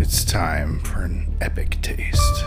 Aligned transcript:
It's 0.00 0.24
time 0.24 0.80
for 0.80 1.02
an 1.02 1.36
epic 1.40 1.80
taste. 1.80 2.44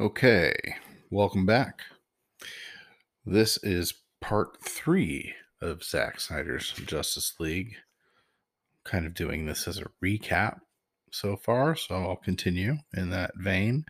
Okay, 0.00 0.54
welcome 1.10 1.44
back. 1.44 1.82
This 3.26 3.58
is 3.62 3.92
part 4.22 4.56
three 4.64 5.34
of 5.60 5.84
Zack 5.84 6.20
Snyder's 6.20 6.72
Justice 6.72 7.34
League. 7.38 7.74
Kind 8.82 9.04
of 9.04 9.12
doing 9.12 9.44
this 9.44 9.68
as 9.68 9.76
a 9.76 9.90
recap 10.02 10.60
so 11.12 11.36
far, 11.36 11.76
so 11.76 11.96
I'll 11.96 12.16
continue 12.16 12.78
in 12.96 13.10
that 13.10 13.32
vein. 13.36 13.84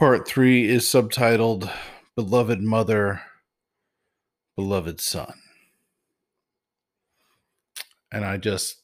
Part 0.00 0.26
three 0.26 0.68
is 0.68 0.82
subtitled 0.82 1.70
Beloved 2.16 2.60
Mother, 2.60 3.22
Beloved 4.56 5.00
Son. 5.00 5.32
And 8.10 8.24
I 8.24 8.36
just, 8.36 8.78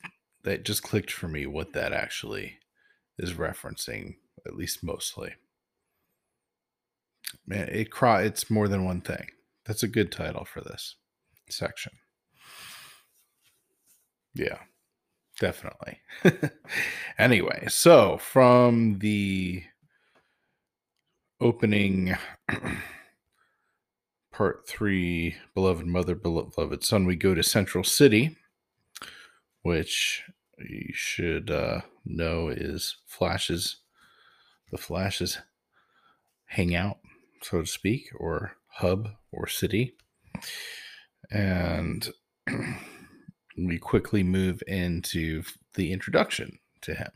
that 0.45 0.65
just 0.65 0.85
clicked 0.85 1.11
for 1.11 1.27
me 1.27 1.47
what 1.47 1.73
that 1.73 1.93
actually 1.93 2.59
is 3.19 3.33
referencing, 3.33 4.15
at 4.47 4.55
least 4.55 4.85
mostly. 4.85 5.35
Man, 7.47 7.69
it 7.71 7.91
cry 7.91 8.23
it's 8.23 8.51
more 8.51 8.69
than 8.69 8.85
one 8.85 9.01
thing. 9.01 9.27
That's 9.65 9.83
a 9.83 9.89
good 9.89 10.11
title 10.11 10.45
for 10.45 10.61
this 10.61 10.97
section. 11.49 11.93
Yeah, 14.35 14.59
definitely. 15.39 16.01
anyway, 17.19 17.67
so 17.69 18.19
from 18.19 18.99
the 19.01 19.65
opening 21.41 22.17
part 24.33 24.67
three, 24.67 25.37
beloved 25.55 25.87
mother, 25.87 26.15
beloved 26.15 26.85
son, 26.85 27.07
we 27.07 27.17
go 27.17 27.35
to 27.35 27.43
Central 27.43 27.85
City, 27.85 28.37
which 29.63 30.23
you 30.59 30.93
should 30.93 31.51
uh, 31.51 31.81
know 32.05 32.49
is 32.49 32.97
Flash's 33.07 33.77
the 34.71 34.79
Flash's 34.79 35.39
hangout 36.47 36.99
so 37.43 37.61
to 37.61 37.67
speak, 37.67 38.09
or 38.19 38.53
hub 38.67 39.09
or 39.33 39.47
city. 39.47 39.95
And 41.31 42.09
we 43.57 43.79
quickly 43.79 44.23
move 44.23 44.63
into 44.67 45.43
the 45.75 45.93
introduction 45.93 46.59
to 46.83 46.95
him. 46.95 47.11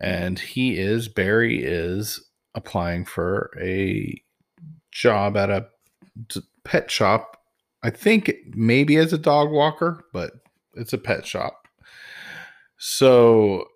And 0.00 0.38
he 0.38 0.78
is, 0.78 1.08
Barry 1.08 1.62
is 1.62 2.28
applying 2.54 3.04
for 3.04 3.50
a 3.60 4.20
job 4.90 5.36
at 5.36 5.50
a 5.50 5.68
pet 6.64 6.90
shop. 6.90 7.38
I 7.82 7.90
think 7.90 8.32
maybe 8.54 8.96
as 8.96 9.12
a 9.12 9.18
dog 9.18 9.50
walker, 9.50 10.04
but 10.12 10.32
it's 10.74 10.92
a 10.92 10.98
pet 10.98 11.26
shop. 11.26 11.68
So, 12.78 13.66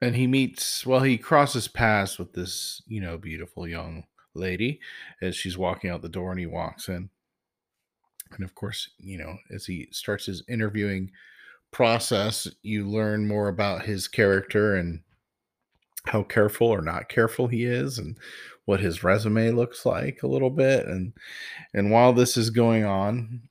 and 0.00 0.16
he 0.16 0.26
meets, 0.26 0.84
well, 0.84 1.00
he 1.00 1.16
crosses 1.16 1.68
paths 1.68 2.18
with 2.18 2.32
this, 2.32 2.82
you 2.86 3.00
know, 3.00 3.16
beautiful 3.16 3.68
young 3.68 4.04
lady 4.36 4.80
as 5.20 5.36
she's 5.36 5.58
walking 5.58 5.90
out 5.90 6.02
the 6.02 6.08
door 6.08 6.30
and 6.30 6.40
he 6.40 6.46
walks 6.46 6.88
in. 6.88 7.10
And 8.32 8.44
of 8.44 8.54
course, 8.54 8.90
you 8.98 9.18
know, 9.18 9.36
as 9.50 9.66
he 9.66 9.88
starts 9.92 10.26
his 10.26 10.42
interviewing 10.48 11.10
process, 11.70 12.48
you 12.62 12.88
learn 12.88 13.28
more 13.28 13.48
about 13.48 13.84
his 13.84 14.08
character 14.08 14.76
and 14.76 15.00
how 16.06 16.22
careful 16.22 16.68
or 16.68 16.82
not 16.82 17.08
careful 17.08 17.48
he 17.48 17.64
is 17.64 17.98
and 17.98 18.16
what 18.64 18.80
his 18.80 19.04
resume 19.04 19.50
looks 19.50 19.86
like 19.86 20.22
a 20.22 20.26
little 20.26 20.50
bit 20.50 20.86
and 20.86 21.12
and 21.74 21.90
while 21.90 22.12
this 22.12 22.36
is 22.36 22.50
going 22.50 22.84
on 22.84 23.42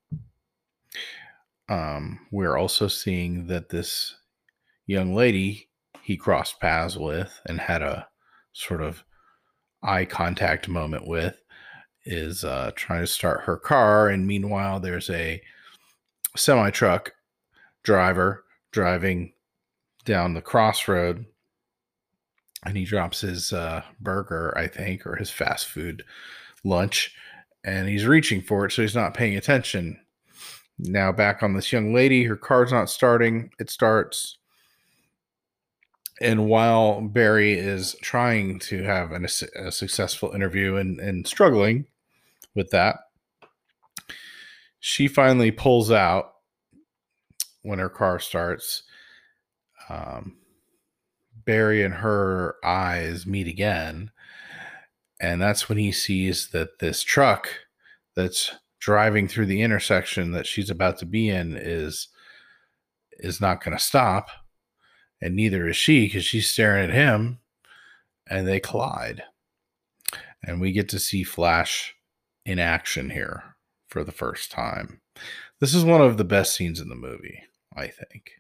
um 1.70 2.20
we're 2.32 2.58
also 2.58 2.88
seeing 2.88 3.48
that 3.48 3.70
this 3.70 4.16
young 4.88 5.14
lady 5.14 5.70
he 6.02 6.16
crossed 6.16 6.60
paths 6.60 6.96
with 6.96 7.42
and 7.46 7.60
had 7.60 7.82
a 7.82 8.08
sort 8.54 8.82
of 8.82 9.04
eye 9.86 10.06
contact 10.06 10.68
moment 10.68 11.08
with 11.08 11.42
is 12.06 12.44
uh, 12.44 12.72
trying 12.76 13.02
to 13.02 13.08
start 13.08 13.42
her 13.42 13.58
car. 13.58 14.10
And 14.10 14.28
meanwhile, 14.28 14.80
there's 14.80 15.10
a 15.10 15.42
semi 16.36 16.70
truck 16.70 17.14
driver 17.84 18.44
driving 18.72 19.34
down 20.06 20.34
the 20.34 20.42
crossroad 20.42 21.26
and 22.66 22.76
he 22.76 22.84
drops 22.84 23.22
his 23.22 23.54
uh, 23.54 23.84
burger, 24.00 24.54
I 24.58 24.68
think, 24.68 25.06
or 25.06 25.16
his 25.16 25.30
fast 25.30 25.68
food 25.68 26.04
lunch, 26.64 27.16
and 27.64 27.88
he's 27.88 28.08
reaching 28.08 28.42
for 28.42 28.66
it, 28.66 28.72
so 28.72 28.82
he's 28.82 28.96
not 28.96 29.14
paying 29.14 29.38
attention. 29.38 30.00
Now, 30.80 31.12
back 31.12 31.44
on 31.44 31.54
this 31.54 31.72
young 31.72 31.94
lady, 31.94 32.24
her 32.24 32.36
car's 32.36 32.72
not 32.72 32.90
starting. 32.90 33.52
It 33.60 33.70
starts 33.70 34.38
and 36.22 36.48
while 36.48 37.02
Barry 37.02 37.54
is 37.54 37.96
trying 38.02 38.60
to 38.60 38.84
have 38.84 39.12
an, 39.12 39.26
a 39.56 39.72
successful 39.72 40.32
interview 40.32 40.78
and, 40.78 41.00
and 41.00 41.28
struggling 41.28 41.88
with 42.54 42.70
that, 42.70 42.98
she 44.80 45.08
finally 45.08 45.52
pulls 45.52 45.92
out 45.92 46.36
when 47.64 47.80
her 47.80 47.90
car 47.90 48.20
starts. 48.20 48.84
Um, 49.90 50.38
Barry 51.44 51.84
and 51.84 51.96
her 51.96 52.56
eyes 52.64 53.26
meet 53.26 53.48
again. 53.48 54.12
And 55.20 55.42
that's 55.42 55.68
when 55.68 55.78
he 55.78 55.92
sees 55.92 56.50
that 56.50 56.80
this 56.80 57.04
truck 57.04 57.50
that's 58.16 58.52
driving 58.80 59.28
through 59.28 59.48
the 59.48 59.62
intersection 59.62 60.32
that 60.32 60.48
she's 60.48 60.70
about 60.70 60.98
to 61.00 61.06
be 61.06 61.30
in 61.30 61.58
is 61.58 62.08
is 63.18 63.40
not 63.40 63.64
going 63.64 63.76
to 63.76 63.84
stop 63.84 64.30
and 65.22 65.36
neither 65.36 65.68
is 65.68 65.78
she 65.78 66.06
because 66.06 66.26
she's 66.26 66.50
staring 66.50 66.90
at 66.90 66.96
him 66.96 67.40
and 68.30 68.48
they 68.48 68.60
collide. 68.60 69.24
And 70.44 70.62
we 70.62 70.72
get 70.72 70.90
to 70.90 71.00
see 71.00 71.24
Flash 71.24 71.96
in 72.46 72.60
action 72.60 73.10
here 73.10 73.56
for 73.88 74.04
the 74.04 74.12
first 74.12 74.52
time. 74.52 75.02
This 75.60 75.74
is 75.74 75.84
one 75.84 76.02
of 76.02 76.18
the 76.18 76.24
best 76.24 76.56
scenes 76.56 76.80
in 76.80 76.90
the 76.90 76.96
movie, 76.96 77.44
I 77.76 77.88
think. 77.88 78.32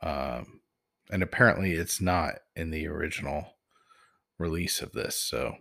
Um, 0.00 0.60
and 1.10 1.22
apparently 1.22 1.72
it's 1.72 2.00
not 2.00 2.36
in 2.54 2.70
the 2.70 2.86
original 2.86 3.56
release 4.38 4.80
of 4.80 4.92
this. 4.92 5.16
So 5.16 5.56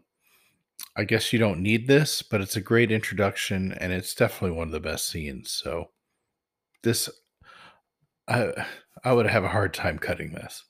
I 0.96 1.04
guess 1.04 1.34
you 1.34 1.40
don't 1.40 1.62
need 1.62 1.88
this, 1.88 2.22
but 2.22 2.42
it's 2.42 2.56
a 2.56 2.62
great 2.62 2.92
introduction 2.92 3.72
and 3.74 3.92
it's 3.92 4.16
definitely 4.16 4.58
one 4.58 4.68
of 4.68 4.74
the 4.74 4.80
best 4.80 5.08
scenes. 5.08 5.52
So 5.52 5.90
this 6.84 7.10
I 8.28 8.66
I 9.06 9.14
would 9.14 9.28
have 9.28 9.44
a 9.44 9.50
hard 9.50 9.74
time 9.74 10.00
cutting 10.00 10.32
this. 10.34 10.64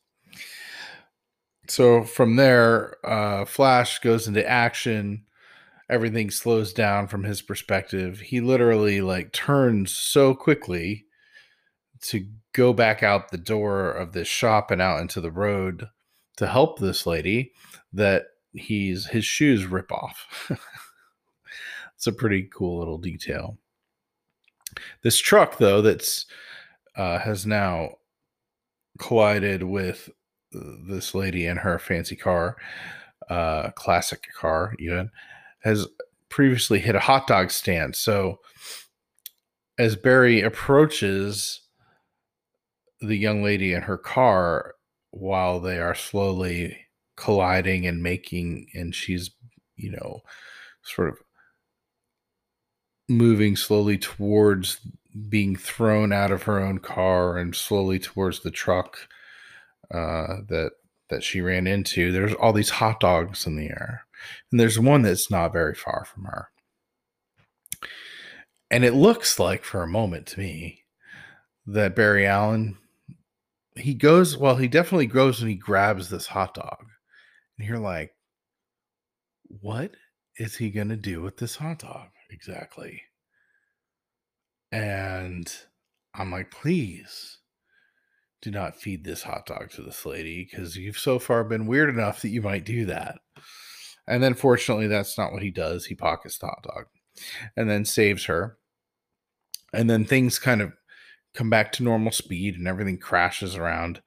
So 1.69 2.03
from 2.03 2.35
there, 2.35 2.97
uh, 3.03 3.45
Flash 3.45 3.99
goes 3.99 4.27
into 4.27 4.47
action. 4.47 5.23
Everything 5.89 6.29
slows 6.29 6.73
down 6.73 7.07
from 7.07 7.23
his 7.23 7.41
perspective. 7.41 8.19
He 8.19 8.41
literally 8.41 8.99
like 8.99 9.31
turns 9.31 9.91
so 9.91 10.35
quickly 10.35 11.05
to 12.01 12.27
go 12.53 12.73
back 12.73 13.03
out 13.03 13.31
the 13.31 13.37
door 13.37 13.89
of 13.89 14.11
this 14.11 14.27
shop 14.27 14.69
and 14.69 14.81
out 14.81 14.99
into 14.99 15.21
the 15.21 15.31
road 15.31 15.87
to 16.35 16.45
help 16.45 16.77
this 16.77 17.07
lady 17.07 17.53
that 17.93 18.25
he's 18.51 19.07
his 19.07 19.23
shoes 19.23 19.65
rip 19.65 19.91
off. 19.93 20.51
it's 21.95 22.07
a 22.07 22.11
pretty 22.11 22.49
cool 22.53 22.79
little 22.79 22.97
detail. 22.97 23.57
This 25.03 25.19
truck 25.19 25.57
though 25.57 25.81
that's 25.81 26.25
uh, 26.97 27.19
has 27.19 27.45
now 27.45 27.91
collided 28.97 29.63
with 29.63 30.09
this 30.51 31.13
lady 31.13 31.45
in 31.45 31.57
her 31.57 31.79
fancy 31.79 32.15
car, 32.15 32.55
uh, 33.29 33.71
classic 33.71 34.27
car, 34.33 34.73
even 34.79 35.09
has 35.63 35.87
previously 36.29 36.79
hit 36.79 36.95
a 36.95 36.99
hot 36.99 37.27
dog 37.27 37.51
stand. 37.51 37.95
So 37.95 38.39
as 39.77 39.95
Barry 39.95 40.41
approaches 40.41 41.61
the 43.01 43.17
young 43.17 43.43
lady 43.43 43.73
in 43.73 43.81
her 43.83 43.97
car 43.97 44.75
while 45.11 45.59
they 45.59 45.79
are 45.79 45.95
slowly 45.95 46.77
colliding 47.17 47.85
and 47.85 48.01
making, 48.01 48.67
and 48.73 48.93
she's, 48.93 49.31
you 49.75 49.91
know, 49.91 50.21
sort 50.83 51.09
of 51.09 51.17
moving 53.07 53.55
slowly 53.55 53.97
towards 53.97 54.79
being 55.29 55.55
thrown 55.55 56.11
out 56.11 56.31
of 56.31 56.43
her 56.43 56.59
own 56.59 56.79
car 56.79 57.37
and 57.37 57.55
slowly 57.55 57.99
towards 57.99 58.41
the 58.41 58.51
truck 58.51 59.07
uh, 59.91 60.41
that 60.49 60.71
that 61.09 61.23
she 61.23 61.41
ran 61.41 61.67
into. 61.67 62.11
There's 62.11 62.33
all 62.33 62.53
these 62.53 62.71
hot 62.71 62.99
dogs 62.99 63.45
in 63.45 63.55
the 63.55 63.67
air, 63.67 64.05
and 64.51 64.59
there's 64.59 64.79
one 64.79 65.03
that's 65.03 65.29
not 65.31 65.53
very 65.53 65.75
far 65.75 66.05
from 66.05 66.25
her. 66.25 66.49
And 68.71 68.83
it 68.83 68.93
looks 68.93 69.39
like, 69.39 69.63
for 69.63 69.83
a 69.83 69.87
moment 69.87 70.25
to 70.27 70.39
me, 70.39 70.83
that 71.67 71.95
Barry 71.95 72.25
Allen 72.25 72.77
he 73.77 73.93
goes 73.93 74.37
well. 74.37 74.55
He 74.55 74.67
definitely 74.67 75.07
goes 75.07 75.41
and 75.41 75.49
he 75.49 75.55
grabs 75.55 76.09
this 76.09 76.27
hot 76.27 76.53
dog, 76.53 76.85
and 77.57 77.67
you're 77.67 77.79
like, 77.79 78.13
what 79.61 79.91
is 80.37 80.55
he 80.55 80.71
gonna 80.71 80.97
do 80.97 81.21
with 81.21 81.37
this 81.37 81.55
hot 81.55 81.79
dog 81.79 82.09
exactly? 82.31 83.01
And 84.71 85.51
I'm 86.13 86.31
like, 86.31 86.51
please 86.51 87.39
do 88.41 88.51
not 88.51 88.75
feed 88.75 89.03
this 89.03 89.23
hot 89.23 89.45
dog 89.45 89.71
to 89.71 89.81
this 89.81 90.05
lady 90.05 90.47
because 90.49 90.77
you've 90.77 90.99
so 90.99 91.17
far 91.19 91.43
been 91.43 91.65
weird 91.65 91.89
enough 91.89 92.21
that 92.21 92.29
you 92.29 92.41
might 92.41 92.65
do 92.65 92.85
that. 92.85 93.17
And 94.07 94.21
then 94.21 94.35
fortunately, 94.35 94.87
that's 94.87 95.17
not 95.17 95.31
what 95.31 95.41
he 95.41 95.51
does. 95.51 95.85
He 95.85 95.95
pockets 95.95 96.37
the 96.37 96.47
hot 96.47 96.63
dog 96.63 96.85
and 97.57 97.69
then 97.69 97.85
saves 97.85 98.25
her. 98.25 98.57
And 99.73 99.89
then 99.89 100.05
things 100.05 100.37
kind 100.39 100.61
of 100.61 100.73
come 101.33 101.49
back 101.49 101.71
to 101.73 101.83
normal 101.83 102.11
speed 102.11 102.55
and 102.55 102.67
everything 102.67 102.97
crashes 102.97 103.55
around. 103.55 104.01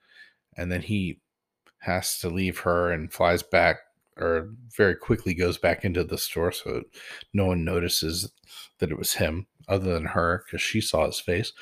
And 0.57 0.71
then 0.71 0.83
he 0.83 1.21
has 1.81 2.19
to 2.21 2.29
leave 2.29 2.61
her 2.61 2.93
and 2.93 3.13
flies 3.13 3.43
back 3.43 3.79
or 4.17 4.51
very 4.77 4.97
quickly 4.97 5.35
goes 5.35 5.59
back 5.59 5.85
into 5.85 6.03
the 6.03 6.19
store 6.19 6.51
so 6.51 6.83
no 7.33 7.47
one 7.47 7.65
notices 7.65 8.33
that 8.79 8.91
it 8.91 8.99
was 8.99 9.15
him 9.15 9.47
other 9.69 9.93
than 9.95 10.05
her 10.05 10.45
because 10.45 10.63
she 10.63 10.81
saw 10.81 11.07
his 11.07 11.21
face. 11.21 11.53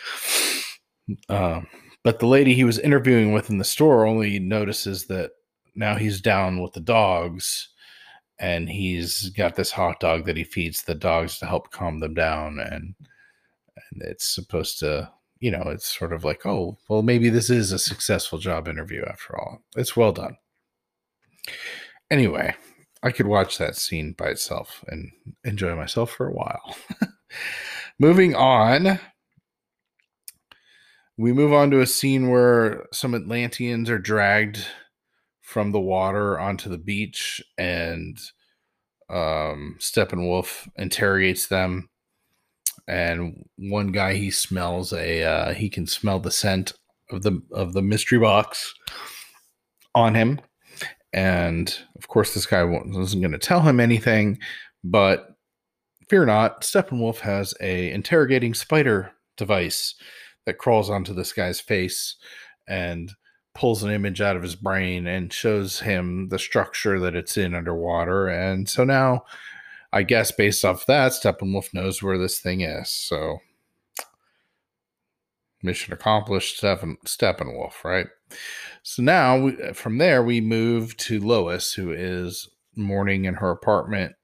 Um, 1.29 1.67
but 2.03 2.19
the 2.19 2.26
lady 2.26 2.55
he 2.55 2.64
was 2.64 2.79
interviewing 2.79 3.32
with 3.32 3.50
in 3.50 3.58
the 3.58 3.64
store 3.64 4.06
only 4.06 4.38
notices 4.38 5.06
that 5.06 5.32
now 5.75 5.97
he's 5.97 6.20
down 6.20 6.62
with 6.62 6.73
the 6.73 6.81
dogs 6.81 7.69
and 8.38 8.69
he's 8.69 9.31
got 9.31 9.56
this 9.56 9.70
hot 9.70 10.00
dog 10.00 10.26
that 10.26 10.37
he 10.37 10.44
feeds 10.44 10.82
the 10.82 10.94
dogs 10.94 11.38
to 11.38 11.47
help 11.47 11.70
calm 11.70 12.00
them 12.00 12.14
down 12.14 12.58
and 12.58 12.94
and 13.76 14.03
it's 14.03 14.29
supposed 14.29 14.79
to 14.79 15.11
you 15.38 15.50
know 15.50 15.62
it's 15.67 15.99
sort 15.99 16.12
of 16.12 16.25
like 16.25 16.44
oh 16.44 16.76
well 16.88 17.03
maybe 17.03 17.29
this 17.29 17.50
is 17.50 17.73
a 17.73 17.79
successful 17.79 18.38
job 18.38 18.69
interview 18.69 19.05
after 19.08 19.38
all. 19.38 19.62
It's 19.76 19.97
well 19.97 20.12
done. 20.12 20.37
Anyway 22.11 22.55
i 23.03 23.11
could 23.11 23.26
watch 23.26 23.58
that 23.58 23.76
scene 23.76 24.12
by 24.12 24.29
itself 24.29 24.85
and 24.88 25.12
enjoy 25.44 25.75
myself 25.75 26.11
for 26.11 26.29
a 26.29 26.32
while 26.32 26.76
moving 27.98 28.34
on 28.34 28.98
we 31.19 31.32
move 31.32 31.52
on 31.52 31.70
to 31.70 31.81
a 31.81 31.87
scene 31.87 32.28
where 32.28 32.87
some 32.93 33.14
Atlanteans 33.14 33.88
are 33.88 33.98
dragged 33.98 34.64
from 35.40 35.72
the 35.72 35.81
water 35.81 36.38
onto 36.38 36.69
the 36.69 36.78
beach, 36.78 37.43
and 37.56 38.19
um, 39.08 39.76
Steppenwolf 39.78 40.69
interrogates 40.76 41.46
them. 41.46 41.88
And 42.88 43.48
one 43.56 43.93
guy 43.93 44.14
he 44.14 44.31
smells 44.31 44.93
a 44.93 45.25
uh, 45.25 45.54
he 45.54 45.69
can 45.69 45.87
smell 45.87 46.20
the 46.20 46.31
scent 46.31 46.75
of 47.10 47.22
the 47.22 47.40
of 47.52 47.72
the 47.72 47.82
mystery 47.82 48.19
box 48.19 48.72
on 49.94 50.14
him, 50.14 50.40
and 51.12 51.76
of 51.96 52.06
course 52.08 52.34
this 52.34 52.46
guy 52.46 52.62
wasn't 52.62 53.22
going 53.22 53.32
to 53.32 53.38
tell 53.38 53.62
him 53.62 53.81
anything, 53.81 54.38
but 54.84 55.36
fear 56.08 56.25
not, 56.25 56.62
Steppenwolf 56.62 57.20
has 57.20 57.55
a 57.61 57.91
interrogating 57.91 58.55
spider 58.55 59.12
device 59.37 59.94
that 60.44 60.58
crawls 60.58 60.91
onto 60.91 61.12
this 61.12 61.32
guy's 61.32 61.61
face 61.61 62.17
and 62.69 63.12
pulls 63.55 63.82
an 63.82 63.91
image 63.91 64.20
out 64.20 64.37
of 64.37 64.43
his 64.43 64.55
brain 64.55 65.06
and 65.06 65.32
shows 65.32 65.81
him 65.81 66.29
the 66.29 66.38
structure 66.38 67.00
that 67.00 67.14
it's 67.17 67.37
in 67.37 67.55
underwater. 67.55 68.29
And 68.29 68.69
so 68.69 68.85
now, 68.85 69.25
I 69.93 70.03
guess 70.03 70.31
based 70.31 70.64
off 70.64 70.87
that, 70.87 71.12
Steppenwolf 71.12 71.73
knows 71.73 72.03
where 72.03 72.19
this 72.19 72.38
thing 72.38 72.61
is. 72.61 72.91
So, 72.91 73.38
mission 75.62 75.94
accomplished, 75.94 76.61
Steppen, 76.61 76.97
Steppenwolf, 77.06 77.82
right? 77.82 78.08
So 78.82 79.03
now, 79.03 79.38
we, 79.41 79.73
from 79.73 79.99
there, 79.99 80.23
we 80.23 80.41
move 80.41 80.97
to 80.99 81.19
Lois, 81.19 81.73
who 81.73 81.93
is 81.93 82.49
mourning 82.76 83.25
in 83.25 83.35
her 83.35 83.50
apartment, 83.50 84.14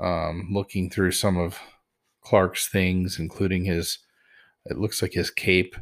um, 0.00 0.48
looking 0.50 0.90
through 0.90 1.12
some 1.12 1.36
of 1.36 1.58
Clark's 2.22 2.68
things, 2.68 3.18
including 3.18 3.64
his 3.64 3.98
it 4.66 4.78
looks 4.78 5.00
like 5.00 5.12
his 5.12 5.30
cape 5.30 5.76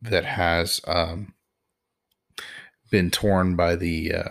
that 0.00 0.24
has 0.24 0.80
um, 0.86 1.34
been 2.90 3.10
torn 3.10 3.56
by 3.56 3.74
the 3.76 4.14
uh, 4.14 4.28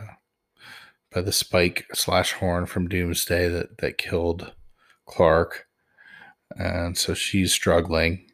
by 1.13 1.21
the 1.21 1.31
spike 1.31 1.85
slash 1.93 2.33
horn 2.33 2.65
from 2.65 2.87
Doomsday 2.87 3.49
that 3.49 3.77
that 3.79 3.97
killed 3.97 4.53
Clark, 5.05 5.67
and 6.55 6.97
so 6.97 7.13
she's 7.13 7.53
struggling. 7.53 8.29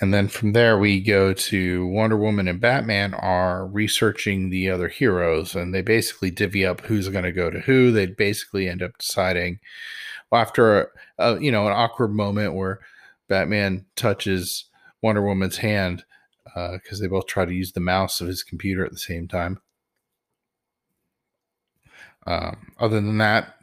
And 0.00 0.12
then 0.12 0.28
from 0.28 0.52
there, 0.52 0.78
we 0.78 1.00
go 1.00 1.32
to 1.32 1.86
Wonder 1.86 2.16
Woman 2.16 2.48
and 2.48 2.60
Batman 2.60 3.14
are 3.14 3.66
researching 3.66 4.50
the 4.50 4.70
other 4.70 4.88
heroes, 4.88 5.54
and 5.54 5.74
they 5.74 5.82
basically 5.82 6.30
divvy 6.30 6.64
up 6.66 6.82
who's 6.82 7.08
going 7.08 7.24
to 7.24 7.32
go 7.32 7.50
to 7.50 7.60
who. 7.60 7.90
They 7.90 8.06
basically 8.06 8.68
end 8.68 8.82
up 8.82 8.98
deciding 8.98 9.60
after 10.32 10.80
a, 10.80 10.86
a, 11.18 11.40
you 11.40 11.52
know 11.52 11.66
an 11.66 11.72
awkward 11.72 12.12
moment 12.12 12.54
where 12.54 12.80
Batman 13.28 13.86
touches 13.96 14.66
Wonder 15.02 15.22
Woman's 15.22 15.58
hand 15.58 16.04
because 16.44 17.00
uh, 17.00 17.02
they 17.02 17.08
both 17.08 17.26
try 17.26 17.44
to 17.44 17.52
use 17.52 17.72
the 17.72 17.80
mouse 17.80 18.20
of 18.20 18.28
his 18.28 18.42
computer 18.42 18.84
at 18.84 18.92
the 18.92 18.98
same 18.98 19.26
time. 19.26 19.60
Um, 22.26 22.72
other 22.78 23.00
than 23.00 23.18
that, 23.18 23.56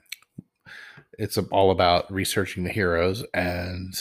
it's 1.18 1.38
all 1.38 1.72
about 1.72 2.12
researching 2.12 2.64
the 2.64 2.72
heroes, 2.72 3.24
and 3.34 3.94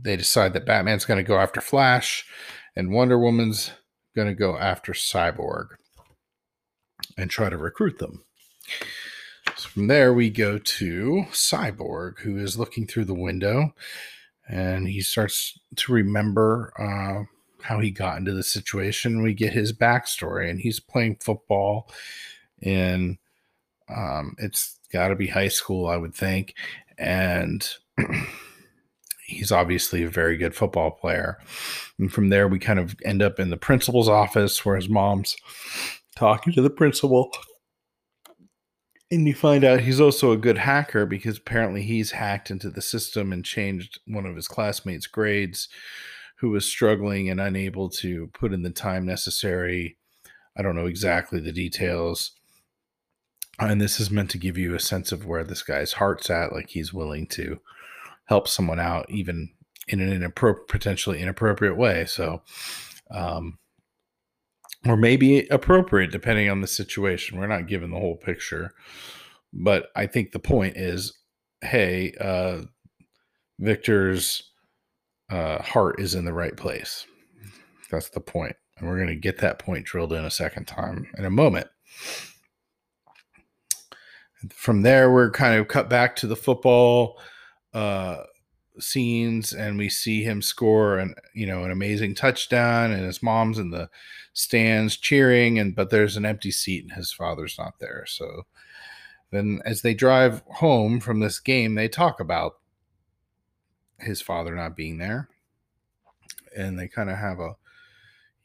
they 0.00 0.16
decide 0.16 0.52
that 0.52 0.66
Batman's 0.66 1.04
going 1.04 1.18
to 1.18 1.28
go 1.28 1.38
after 1.38 1.60
Flash, 1.60 2.26
and 2.76 2.92
Wonder 2.92 3.18
Woman's 3.18 3.72
going 4.14 4.28
to 4.28 4.34
go 4.34 4.56
after 4.56 4.92
Cyborg 4.92 5.68
and 7.16 7.30
try 7.30 7.48
to 7.48 7.56
recruit 7.56 7.98
them. 7.98 8.24
So 9.56 9.68
from 9.68 9.86
there, 9.88 10.12
we 10.12 10.30
go 10.30 10.58
to 10.58 11.24
Cyborg, 11.30 12.20
who 12.20 12.38
is 12.38 12.58
looking 12.58 12.86
through 12.86 13.06
the 13.06 13.14
window 13.14 13.72
and 14.48 14.88
he 14.88 15.00
starts 15.02 15.58
to 15.76 15.92
remember 15.92 16.72
uh, 16.78 17.24
how 17.62 17.80
he 17.80 17.90
got 17.90 18.16
into 18.16 18.32
the 18.32 18.42
situation. 18.42 19.22
We 19.22 19.34
get 19.34 19.52
his 19.52 19.72
backstory, 19.72 20.50
and 20.50 20.58
he's 20.58 20.80
playing 20.80 21.18
football, 21.20 21.90
and 22.62 23.18
um, 23.94 24.34
it's 24.38 24.78
got 24.90 25.08
to 25.08 25.16
be 25.16 25.26
high 25.28 25.48
school, 25.48 25.86
I 25.86 25.96
would 25.96 26.14
think. 26.14 26.54
And 26.96 27.68
he's 29.28 29.52
obviously 29.52 30.02
a 30.02 30.08
very 30.08 30.36
good 30.36 30.54
football 30.54 30.90
player. 30.90 31.38
And 31.98 32.12
from 32.12 32.30
there, 32.30 32.48
we 32.48 32.58
kind 32.58 32.78
of 32.78 32.96
end 33.04 33.22
up 33.22 33.38
in 33.38 33.50
the 33.50 33.56
principal's 33.56 34.08
office 34.08 34.64
where 34.64 34.76
his 34.76 34.88
mom's 34.88 35.36
talking 36.16 36.52
to 36.54 36.62
the 36.62 36.70
principal 36.70 37.30
and 39.10 39.26
you 39.26 39.34
find 39.34 39.64
out 39.64 39.80
he's 39.80 40.00
also 40.00 40.32
a 40.32 40.36
good 40.36 40.58
hacker 40.58 41.06
because 41.06 41.38
apparently 41.38 41.82
he's 41.82 42.10
hacked 42.12 42.50
into 42.50 42.70
the 42.70 42.82
system 42.82 43.32
and 43.32 43.44
changed 43.44 44.00
one 44.06 44.26
of 44.26 44.36
his 44.36 44.48
classmates' 44.48 45.06
grades 45.06 45.68
who 46.36 46.50
was 46.50 46.66
struggling 46.66 47.30
and 47.30 47.40
unable 47.40 47.88
to 47.88 48.28
put 48.28 48.52
in 48.52 48.62
the 48.62 48.70
time 48.70 49.06
necessary. 49.06 49.96
I 50.56 50.62
don't 50.62 50.76
know 50.76 50.86
exactly 50.86 51.40
the 51.40 51.52
details. 51.52 52.32
And 53.58 53.80
this 53.80 53.98
is 53.98 54.10
meant 54.10 54.30
to 54.30 54.38
give 54.38 54.56
you 54.56 54.74
a 54.74 54.80
sense 54.80 55.10
of 55.10 55.26
where 55.26 55.42
this 55.42 55.62
guy's 55.62 55.94
heart's 55.94 56.30
at, 56.30 56.52
like 56.52 56.68
he's 56.68 56.92
willing 56.92 57.26
to 57.28 57.60
help 58.28 58.46
someone 58.46 58.78
out, 58.78 59.10
even 59.10 59.50
in 59.88 60.00
an 60.00 60.32
potentially 60.68 61.20
inappropriate 61.20 61.76
way. 61.76 62.04
So, 62.04 62.42
um, 63.10 63.58
or 64.86 64.96
maybe 64.96 65.46
appropriate 65.48 66.12
depending 66.12 66.48
on 66.48 66.60
the 66.60 66.66
situation. 66.66 67.38
We're 67.38 67.46
not 67.46 67.66
given 67.66 67.90
the 67.90 67.98
whole 67.98 68.16
picture, 68.16 68.72
but 69.52 69.88
I 69.96 70.06
think 70.06 70.32
the 70.32 70.38
point 70.38 70.76
is, 70.76 71.18
hey, 71.62 72.12
uh, 72.20 72.62
Victor's 73.58 74.50
uh, 75.30 75.62
heart 75.62 75.98
is 75.98 76.14
in 76.14 76.24
the 76.24 76.32
right 76.32 76.56
place. 76.56 77.06
That's 77.90 78.10
the 78.10 78.20
point, 78.20 78.56
and 78.76 78.88
we're 78.88 78.96
going 78.96 79.08
to 79.08 79.16
get 79.16 79.38
that 79.38 79.58
point 79.58 79.86
drilled 79.86 80.12
in 80.12 80.24
a 80.24 80.30
second 80.30 80.66
time 80.66 81.06
in 81.16 81.24
a 81.24 81.30
moment. 81.30 81.68
From 84.50 84.82
there, 84.82 85.10
we're 85.10 85.30
kind 85.30 85.58
of 85.58 85.66
cut 85.66 85.88
back 85.88 86.14
to 86.16 86.26
the 86.26 86.36
football. 86.36 87.18
Uh, 87.74 88.24
scenes 88.80 89.52
and 89.52 89.78
we 89.78 89.88
see 89.88 90.22
him 90.22 90.40
score 90.40 90.98
an 90.98 91.14
you 91.34 91.46
know 91.46 91.64
an 91.64 91.70
amazing 91.70 92.14
touchdown 92.14 92.92
and 92.92 93.04
his 93.04 93.22
mom's 93.22 93.58
in 93.58 93.70
the 93.70 93.88
stands 94.32 94.96
cheering 94.96 95.58
and 95.58 95.74
but 95.74 95.90
there's 95.90 96.16
an 96.16 96.24
empty 96.24 96.50
seat 96.50 96.84
and 96.84 96.92
his 96.92 97.12
father's 97.12 97.58
not 97.58 97.78
there. 97.80 98.04
So 98.06 98.46
then 99.30 99.60
as 99.64 99.82
they 99.82 99.94
drive 99.94 100.42
home 100.46 101.00
from 101.00 101.20
this 101.20 101.40
game 101.40 101.74
they 101.74 101.88
talk 101.88 102.20
about 102.20 102.58
his 103.98 104.22
father 104.22 104.54
not 104.54 104.76
being 104.76 104.98
there. 104.98 105.28
And 106.56 106.78
they 106.78 106.88
kind 106.88 107.10
of 107.10 107.18
have 107.18 107.40
a 107.40 107.56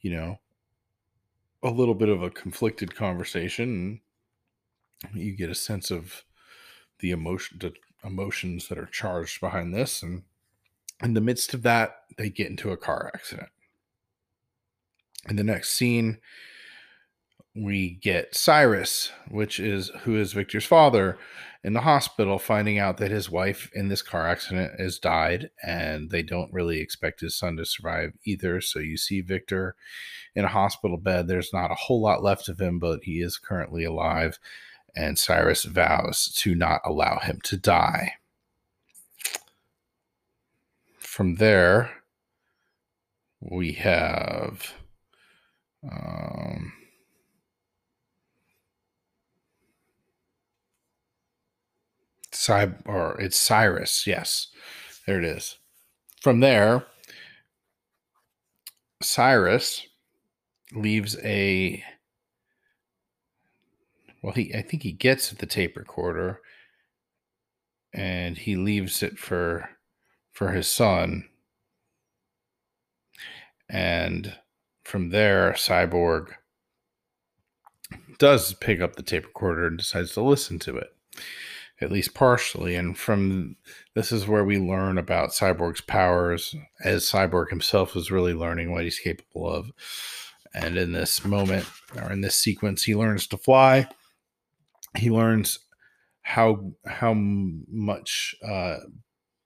you 0.02 0.12
know 0.12 0.40
a 1.62 1.70
little 1.70 1.96
bit 1.96 2.10
of 2.10 2.22
a 2.22 2.30
conflicted 2.30 2.96
conversation 2.96 4.02
you 5.14 5.36
get 5.36 5.50
a 5.50 5.56
sense 5.56 5.92
of 5.92 6.24
the 7.00 7.12
emotion 7.12 7.58
the 7.60 7.74
emotions 8.04 8.68
that 8.68 8.78
are 8.78 8.86
charged 8.86 9.40
behind 9.40 9.74
this 9.74 10.04
and 10.04 10.24
in 11.02 11.14
the 11.14 11.22
midst 11.22 11.54
of 11.54 11.64
that 11.64 11.98
they 12.18 12.30
get 12.30 12.50
into 12.50 12.72
a 12.72 12.78
car 12.78 13.12
accident. 13.14 13.50
In 15.30 15.36
the 15.36 15.44
next 15.44 15.72
scene 15.72 16.20
we 17.56 18.00
get 18.02 18.36
cyrus 18.36 19.12
which 19.30 19.60
is 19.60 19.92
who 20.04 20.16
is 20.16 20.34
victor's 20.34 20.66
father 20.66 21.18
in 21.64 21.74
the 21.74 21.82
hospital 21.82 22.38
finding 22.38 22.78
out 22.78 22.98
that 22.98 23.12
his 23.12 23.30
wife 23.30 23.72
in 23.74 23.88
this 23.88 24.02
car 24.02 24.28
accident 24.28 24.80
has 24.80 25.00
died 25.00 25.50
and 25.64 26.10
they 26.10 26.22
don't 26.22 26.52
really 26.52 26.80
expect 26.80 27.22
his 27.22 27.36
son 27.36 27.56
to 27.56 27.66
survive 27.66 28.12
either. 28.26 28.60
So 28.60 28.80
you 28.80 28.98
see 28.98 29.22
victor 29.22 29.76
in 30.36 30.44
a 30.44 30.50
hospital 30.50 30.98
bed. 30.98 31.28
There's 31.28 31.54
not 31.54 31.72
a 31.72 31.76
whole 31.76 32.02
lot 32.02 32.22
left 32.22 32.50
of 32.50 32.60
him 32.60 32.80
but 32.80 33.04
he 33.04 33.22
is 33.22 33.38
currently 33.38 33.86
alive 33.86 34.40
and 34.96 35.18
Cyrus 35.18 35.64
vows 35.66 36.32
to 36.38 36.56
not 36.56 36.82
allow 36.86 37.20
him 37.20 37.40
to 37.46 37.58
die. 37.58 38.14
From 40.98 41.36
there, 41.36 41.92
we 43.40 43.74
have 43.74 44.74
um, 45.90 46.74
Cy- 52.32 52.74
or 52.86 53.20
it's 53.22 53.38
Cyrus. 53.38 54.08
Yes, 54.08 54.48
there 55.06 55.20
it 55.20 55.26
is. 55.26 55.58
From 56.22 56.40
there, 56.40 56.86
Cyrus 59.02 59.86
leaves 60.74 61.18
a 61.24 61.84
well, 64.24 64.34
he 64.34 64.56
I 64.56 64.62
think 64.62 64.84
he 64.84 64.94
gets 64.94 65.30
the 65.32 65.46
tape 65.46 65.78
recorder 65.78 66.40
and 67.94 68.38
he 68.38 68.56
leaves 68.56 69.04
it 69.04 69.20
for 69.20 69.70
for 70.32 70.52
his 70.52 70.68
son. 70.68 71.26
And 73.70 74.36
from 74.84 75.10
there, 75.10 75.54
Cyborg 75.54 76.30
does 78.18 78.54
pick 78.54 78.82
up 78.82 78.96
the 78.96 79.04
tape 79.04 79.26
recorder 79.26 79.68
and 79.68 79.78
decides 79.78 80.14
to 80.14 80.22
listen 80.22 80.60
to 80.60 80.78
it, 80.78 80.96
at 81.82 81.92
least 81.92 82.14
partially. 82.14 82.76
And 82.76 82.98
from 82.98 83.58
this 83.94 84.12
is 84.12 84.28
where 84.28 84.44
we 84.44 84.58
learn 84.58 84.98
about 84.98 85.32
Cyborg's 85.32 85.82
powers, 85.82 86.56
as 86.84 87.10
Cyborg 87.10 87.50
himself 87.50 87.96
is 87.96 88.12
really 88.12 88.34
learning 88.34 88.72
what 88.72 88.84
he's 88.84 89.00
capable 89.00 89.50
of. 89.50 89.72
And 90.54 90.78
in 90.78 90.92
this 90.92 91.26
moment, 91.26 91.66
or 91.96 92.12
in 92.12 92.22
this 92.22 92.36
sequence, 92.36 92.84
he 92.84 92.96
learns 92.96 93.28
to 93.28 93.38
fly 93.38 93.88
he 94.98 95.10
learns 95.10 95.60
how 96.22 96.72
how 96.86 97.14
much 97.14 98.36
uh, 98.48 98.78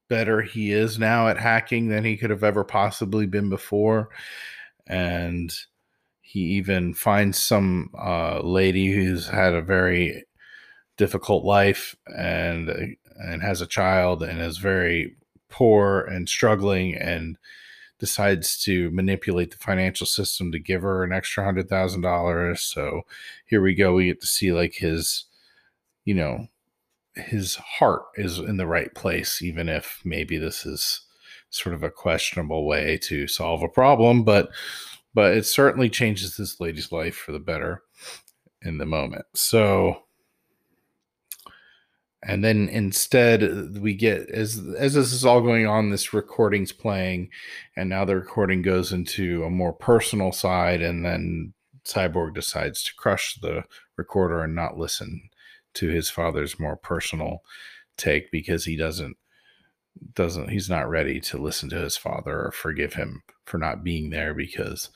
better 0.09 0.41
he 0.41 0.71
is 0.71 0.99
now 0.99 1.27
at 1.27 1.37
hacking 1.37 1.87
than 1.89 2.05
he 2.05 2.17
could 2.17 2.29
have 2.29 2.43
ever 2.43 2.63
possibly 2.63 3.25
been 3.25 3.49
before, 3.49 4.09
and 4.87 5.53
he 6.21 6.41
even 6.41 6.93
finds 6.93 7.41
some 7.41 7.89
uh, 7.97 8.41
lady 8.41 8.91
who's 8.91 9.27
had 9.29 9.53
a 9.53 9.61
very 9.61 10.25
difficult 10.97 11.45
life 11.45 11.95
and 12.15 12.97
and 13.15 13.41
has 13.41 13.61
a 13.61 13.67
child 13.67 14.21
and 14.21 14.39
is 14.41 14.57
very 14.57 15.15
poor 15.49 16.01
and 16.01 16.27
struggling 16.29 16.95
and 16.95 17.37
decides 17.99 18.61
to 18.61 18.91
manipulate 18.91 19.51
the 19.51 19.57
financial 19.57 20.05
system 20.05 20.51
to 20.51 20.59
give 20.59 20.81
her 20.81 21.03
an 21.03 21.11
extra 21.11 21.43
hundred 21.43 21.67
thousand 21.69 22.01
dollars. 22.01 22.61
So 22.61 23.03
here 23.45 23.61
we 23.61 23.73
go. 23.73 23.93
We 23.93 24.07
get 24.07 24.21
to 24.21 24.27
see 24.27 24.51
like 24.51 24.75
his 24.75 25.25
you 26.07 26.13
know, 26.13 26.47
his 27.15 27.55
heart 27.55 28.03
is 28.15 28.39
in 28.39 28.55
the 28.55 28.65
right 28.65 28.95
place, 28.95 29.41
even 29.41 29.67
if 29.67 30.01
maybe 30.05 30.37
this 30.37 30.65
is 30.65 31.01
sort 31.49 31.75
of 31.75 31.83
a 31.83 31.91
questionable 31.91 32.65
way 32.65 32.97
to 33.03 33.27
solve 33.27 33.61
a 33.61 33.67
problem, 33.67 34.23
but 34.23 34.49
but 35.13 35.35
it 35.35 35.45
certainly 35.45 35.89
changes 35.89 36.37
this 36.37 36.61
lady's 36.61 36.93
life 36.93 37.15
for 37.15 37.33
the 37.33 37.39
better 37.39 37.83
in 38.61 38.77
the 38.77 38.85
moment. 38.85 39.25
So 39.33 40.03
and 42.23 42.41
then 42.41 42.69
instead 42.69 43.77
we 43.77 43.93
get 43.93 44.29
as 44.29 44.63
as 44.77 44.93
this 44.93 45.11
is 45.11 45.25
all 45.25 45.41
going 45.41 45.67
on 45.67 45.89
this 45.89 46.13
recording's 46.13 46.71
playing 46.71 47.29
and 47.75 47.89
now 47.89 48.05
the 48.05 48.15
recording 48.15 48.61
goes 48.61 48.93
into 48.93 49.43
a 49.43 49.49
more 49.49 49.73
personal 49.73 50.31
side 50.31 50.81
and 50.81 51.05
then 51.05 51.53
cyborg 51.85 52.33
decides 52.33 52.81
to 52.83 52.95
crush 52.95 53.37
the 53.41 53.65
recorder 53.97 54.41
and 54.41 54.55
not 54.55 54.77
listen 54.77 55.29
to 55.77 55.89
his 55.89 56.09
father's 56.09 56.59
more 56.59 56.75
personal 56.75 57.43
take 57.97 58.31
because 58.31 58.65
he 58.65 58.75
doesn't 58.75 59.17
doesn't 60.13 60.49
he's 60.49 60.69
not 60.69 60.89
ready 60.89 61.19
to 61.19 61.37
listen 61.37 61.69
to 61.69 61.79
his 61.79 61.97
father 61.97 62.45
or 62.45 62.51
forgive 62.51 62.93
him 62.93 63.23
for 63.45 63.57
not 63.57 63.83
being 63.83 64.09
there 64.09 64.33
because 64.33 64.89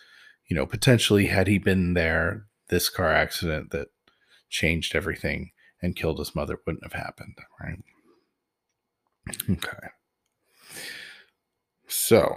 you 0.47 0.55
know 0.55 0.65
potentially 0.65 1.25
had 1.25 1.47
he 1.47 1.57
been 1.57 1.93
there 1.93 2.45
this 2.69 2.89
car 2.89 3.11
accident 3.11 3.71
that 3.71 3.87
changed 4.49 4.95
everything 4.95 5.51
and 5.81 5.95
killed 5.95 6.19
his 6.19 6.35
mother 6.35 6.59
wouldn't 6.65 6.83
have 6.83 6.93
happened 6.93 7.35
right? 7.59 7.79
Okay. 9.49 9.87
So 11.87 12.35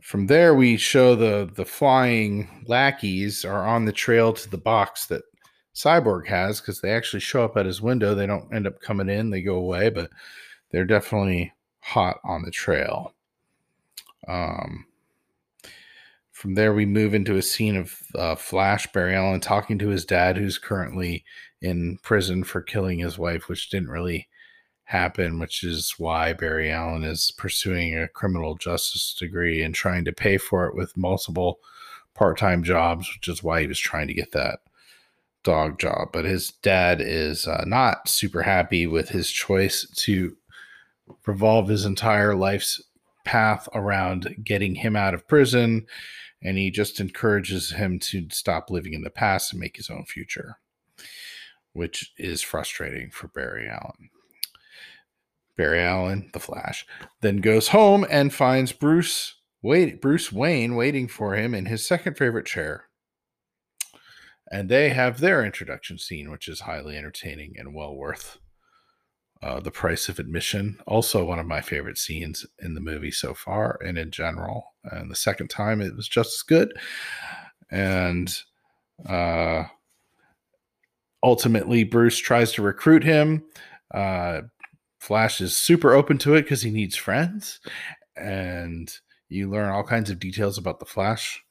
from 0.00 0.26
there 0.26 0.54
we 0.54 0.76
show 0.76 1.14
the 1.14 1.50
the 1.54 1.64
flying 1.64 2.64
lackeys 2.66 3.44
are 3.44 3.66
on 3.66 3.84
the 3.84 3.92
trail 3.92 4.32
to 4.32 4.50
the 4.50 4.58
box 4.58 5.06
that 5.06 5.22
Cyborg 5.74 6.26
has 6.26 6.60
because 6.60 6.80
they 6.80 6.90
actually 6.90 7.20
show 7.20 7.44
up 7.44 7.56
at 7.56 7.66
his 7.66 7.80
window. 7.80 8.14
They 8.14 8.26
don't 8.26 8.52
end 8.52 8.66
up 8.66 8.80
coming 8.80 9.08
in, 9.08 9.30
they 9.30 9.42
go 9.42 9.56
away, 9.56 9.90
but 9.90 10.10
they're 10.70 10.84
definitely 10.84 11.52
hot 11.80 12.20
on 12.24 12.42
the 12.42 12.50
trail. 12.50 13.14
Um, 14.28 14.86
from 16.30 16.54
there, 16.54 16.74
we 16.74 16.86
move 16.86 17.14
into 17.14 17.36
a 17.36 17.42
scene 17.42 17.76
of 17.76 17.98
uh, 18.14 18.34
Flash 18.34 18.90
Barry 18.92 19.14
Allen 19.14 19.40
talking 19.40 19.78
to 19.78 19.88
his 19.88 20.04
dad, 20.04 20.36
who's 20.36 20.58
currently 20.58 21.24
in 21.60 21.98
prison 22.02 22.44
for 22.44 22.60
killing 22.60 22.98
his 22.98 23.18
wife, 23.18 23.48
which 23.48 23.70
didn't 23.70 23.90
really 23.90 24.28
happen, 24.84 25.38
which 25.38 25.62
is 25.62 25.94
why 25.98 26.32
Barry 26.32 26.70
Allen 26.70 27.04
is 27.04 27.30
pursuing 27.30 27.96
a 27.96 28.08
criminal 28.08 28.56
justice 28.56 29.14
degree 29.18 29.62
and 29.62 29.74
trying 29.74 30.04
to 30.04 30.12
pay 30.12 30.36
for 30.36 30.66
it 30.66 30.74
with 30.74 30.96
multiple 30.96 31.60
part 32.14 32.36
time 32.36 32.62
jobs, 32.62 33.08
which 33.14 33.28
is 33.28 33.42
why 33.42 33.60
he 33.60 33.66
was 33.66 33.78
trying 33.78 34.08
to 34.08 34.14
get 34.14 34.32
that 34.32 34.60
dog 35.42 35.78
job, 35.78 36.10
but 36.12 36.24
his 36.24 36.50
dad 36.62 37.00
is 37.00 37.46
uh, 37.46 37.64
not 37.66 38.08
super 38.08 38.42
happy 38.42 38.86
with 38.86 39.10
his 39.10 39.30
choice 39.30 39.86
to 39.96 40.36
revolve 41.26 41.68
his 41.68 41.84
entire 41.84 42.34
life's 42.34 42.80
path 43.24 43.68
around 43.74 44.36
getting 44.44 44.76
him 44.76 44.96
out 44.96 45.14
of 45.14 45.28
prison. 45.28 45.86
And 46.42 46.58
he 46.58 46.70
just 46.70 46.98
encourages 46.98 47.70
him 47.70 47.98
to 48.00 48.28
stop 48.30 48.70
living 48.70 48.94
in 48.94 49.02
the 49.02 49.10
past 49.10 49.52
and 49.52 49.60
make 49.60 49.76
his 49.76 49.90
own 49.90 50.04
future, 50.04 50.58
which 51.72 52.12
is 52.18 52.42
frustrating 52.42 53.10
for 53.10 53.28
Barry 53.28 53.68
Allen. 53.68 54.10
Barry 55.56 55.80
Allen, 55.80 56.30
the 56.32 56.40
Flash, 56.40 56.86
then 57.20 57.36
goes 57.36 57.68
home 57.68 58.04
and 58.10 58.32
finds 58.32 58.72
Bruce 58.72 59.36
wait 59.62 60.00
Bruce 60.00 60.32
Wayne 60.32 60.74
waiting 60.74 61.06
for 61.06 61.36
him 61.36 61.54
in 61.54 61.66
his 61.66 61.86
second 61.86 62.16
favorite 62.16 62.46
chair 62.46 62.86
and 64.52 64.68
they 64.68 64.90
have 64.90 65.18
their 65.18 65.42
introduction 65.42 65.98
scene, 65.98 66.30
which 66.30 66.46
is 66.46 66.60
highly 66.60 66.96
entertaining 66.96 67.54
and 67.56 67.74
well 67.74 67.96
worth 67.96 68.38
uh, 69.42 69.58
the 69.60 69.70
price 69.70 70.10
of 70.10 70.18
admission. 70.18 70.78
Also, 70.86 71.24
one 71.24 71.38
of 71.38 71.46
my 71.46 71.62
favorite 71.62 71.96
scenes 71.96 72.44
in 72.60 72.74
the 72.74 72.80
movie 72.80 73.10
so 73.10 73.32
far, 73.32 73.78
and 73.84 73.96
in 73.96 74.10
general. 74.10 74.74
And 74.84 75.10
the 75.10 75.16
second 75.16 75.48
time, 75.48 75.80
it 75.80 75.96
was 75.96 76.06
just 76.06 76.34
as 76.34 76.42
good. 76.42 76.72
And 77.70 78.32
uh, 79.08 79.64
ultimately, 81.22 81.82
Bruce 81.82 82.18
tries 82.18 82.52
to 82.52 82.62
recruit 82.62 83.02
him. 83.02 83.44
Uh, 83.92 84.42
Flash 85.00 85.40
is 85.40 85.56
super 85.56 85.94
open 85.94 86.18
to 86.18 86.34
it 86.34 86.42
because 86.42 86.60
he 86.60 86.70
needs 86.70 86.94
friends, 86.94 87.58
and 88.16 88.92
you 89.30 89.50
learn 89.50 89.70
all 89.70 89.82
kinds 89.82 90.10
of 90.10 90.20
details 90.20 90.58
about 90.58 90.78
the 90.78 90.84
Flash 90.84 91.42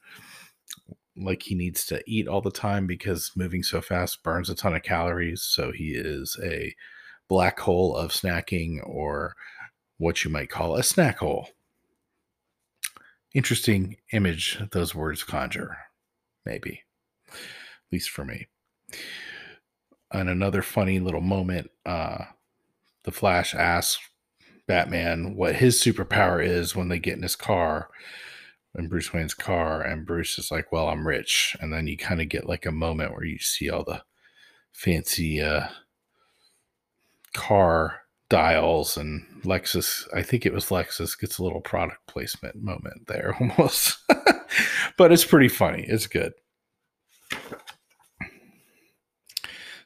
like 1.16 1.42
he 1.42 1.54
needs 1.54 1.84
to 1.86 2.02
eat 2.06 2.26
all 2.26 2.40
the 2.40 2.50
time 2.50 2.86
because 2.86 3.32
moving 3.36 3.62
so 3.62 3.80
fast 3.80 4.22
burns 4.22 4.48
a 4.48 4.54
ton 4.54 4.74
of 4.74 4.82
calories. 4.82 5.42
So 5.42 5.72
he 5.72 5.90
is 5.90 6.38
a 6.42 6.74
black 7.28 7.60
hole 7.60 7.96
of 7.96 8.12
snacking 8.12 8.78
or 8.84 9.34
what 9.98 10.24
you 10.24 10.30
might 10.30 10.50
call 10.50 10.76
a 10.76 10.82
snack 10.82 11.18
hole. 11.18 11.48
Interesting 13.34 13.96
image 14.12 14.58
those 14.72 14.94
words 14.94 15.22
conjure, 15.22 15.76
maybe, 16.44 16.82
at 17.28 17.38
least 17.90 18.10
for 18.10 18.24
me. 18.24 18.48
And 20.10 20.28
another 20.28 20.60
funny 20.60 20.98
little 21.00 21.22
moment, 21.22 21.70
uh, 21.86 22.24
the 23.04 23.12
Flash 23.12 23.54
asks 23.54 23.98
Batman 24.66 25.34
what 25.34 25.56
his 25.56 25.78
superpower 25.78 26.44
is 26.44 26.76
when 26.76 26.88
they 26.88 26.98
get 26.98 27.16
in 27.16 27.22
his 27.22 27.36
car, 27.36 27.88
in 28.76 28.88
Bruce 28.88 29.12
Wayne's 29.12 29.34
car, 29.34 29.82
and 29.82 30.06
Bruce 30.06 30.38
is 30.38 30.50
like, 30.50 30.72
"Well, 30.72 30.88
I'm 30.88 31.06
rich," 31.06 31.56
and 31.60 31.72
then 31.72 31.86
you 31.86 31.96
kind 31.96 32.20
of 32.20 32.28
get 32.28 32.48
like 32.48 32.66
a 32.66 32.72
moment 32.72 33.12
where 33.12 33.24
you 33.24 33.38
see 33.38 33.70
all 33.70 33.84
the 33.84 34.02
fancy 34.72 35.40
uh, 35.40 35.68
car 37.34 38.00
dials 38.28 38.96
and 38.96 39.26
Lexus. 39.44 40.08
I 40.14 40.22
think 40.22 40.46
it 40.46 40.54
was 40.54 40.70
Lexus 40.70 41.18
gets 41.18 41.38
a 41.38 41.44
little 41.44 41.60
product 41.60 42.06
placement 42.06 42.56
moment 42.56 43.06
there 43.08 43.36
almost, 43.40 43.98
but 44.96 45.12
it's 45.12 45.24
pretty 45.24 45.48
funny. 45.48 45.84
It's 45.86 46.06
good. 46.06 46.32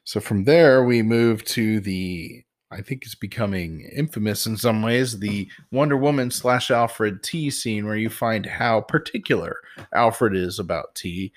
So 0.05 0.21
from 0.21 0.45
there, 0.45 0.85
we 0.85 1.01
move 1.01 1.43
to 1.45 1.81
the 1.81 2.45
I 2.69 2.81
think 2.81 3.05
it's 3.05 3.15
becoming 3.15 3.81
infamous 3.95 4.45
in 4.45 4.57
some 4.57 4.81
ways 4.81 5.19
the 5.19 5.49
Wonder 5.71 5.95
Woman 5.95 6.31
slash 6.31 6.69
Alfred 6.69 7.23
tea 7.23 7.49
scene 7.49 7.85
where 7.85 7.95
you 7.95 8.09
find 8.09 8.45
how 8.45 8.81
particular 8.81 9.61
Alfred 9.93 10.35
is 10.35 10.59
about 10.59 10.93
tea 10.93 11.31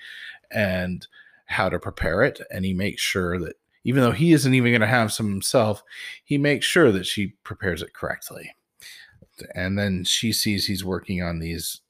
and 0.51 1.07
how 1.45 1.69
to 1.69 1.79
prepare 1.79 2.23
it. 2.23 2.41
And 2.51 2.65
he 2.65 2.73
makes 2.73 3.01
sure 3.01 3.39
that 3.39 3.55
even 3.83 4.01
though 4.01 4.11
he 4.11 4.33
isn't 4.33 4.53
even 4.53 4.71
going 4.71 4.81
to 4.81 4.87
have 4.87 5.13
some 5.13 5.29
himself, 5.29 5.83
he 6.23 6.37
makes 6.37 6.65
sure 6.65 6.91
that 6.91 7.05
she 7.05 7.27
prepares 7.43 7.81
it 7.81 7.93
correctly. 7.93 8.55
And 9.55 9.79
then 9.79 10.03
she 10.03 10.33
sees 10.33 10.65
he's 10.65 10.85
working 10.85 11.23
on 11.23 11.39
these 11.39 11.81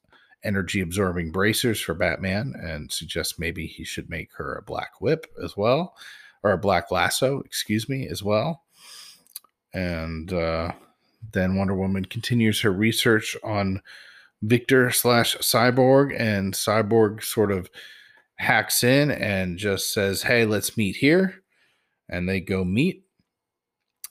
energy 0.44 0.80
absorbing 0.80 1.30
bracers 1.30 1.80
for 1.80 1.94
Batman 1.94 2.54
and 2.60 2.90
suggests 2.90 3.38
maybe 3.38 3.66
he 3.66 3.84
should 3.84 4.08
make 4.08 4.32
her 4.34 4.54
a 4.54 4.62
black 4.62 5.00
whip 5.00 5.26
as 5.42 5.56
well, 5.56 5.94
or 6.42 6.52
a 6.52 6.58
black 6.58 6.90
lasso, 6.90 7.40
excuse 7.40 7.88
me, 7.88 8.08
as 8.08 8.22
well. 8.22 8.62
And 9.74 10.32
uh, 10.32 10.72
then 11.32 11.56
Wonder 11.56 11.74
Woman 11.74 12.04
continues 12.04 12.60
her 12.60 12.72
research 12.72 13.36
on 13.42 13.82
Victor 14.42 14.90
slash 14.90 15.36
Cyborg, 15.36 16.18
and 16.18 16.52
Cyborg 16.52 17.22
sort 17.22 17.52
of 17.52 17.70
hacks 18.36 18.82
in 18.82 19.10
and 19.10 19.56
just 19.56 19.92
says, 19.94 20.22
Hey, 20.22 20.44
let's 20.44 20.76
meet 20.76 20.96
here 20.96 21.42
and 22.12 22.28
they 22.28 22.40
go 22.40 22.64
meet. 22.64 23.04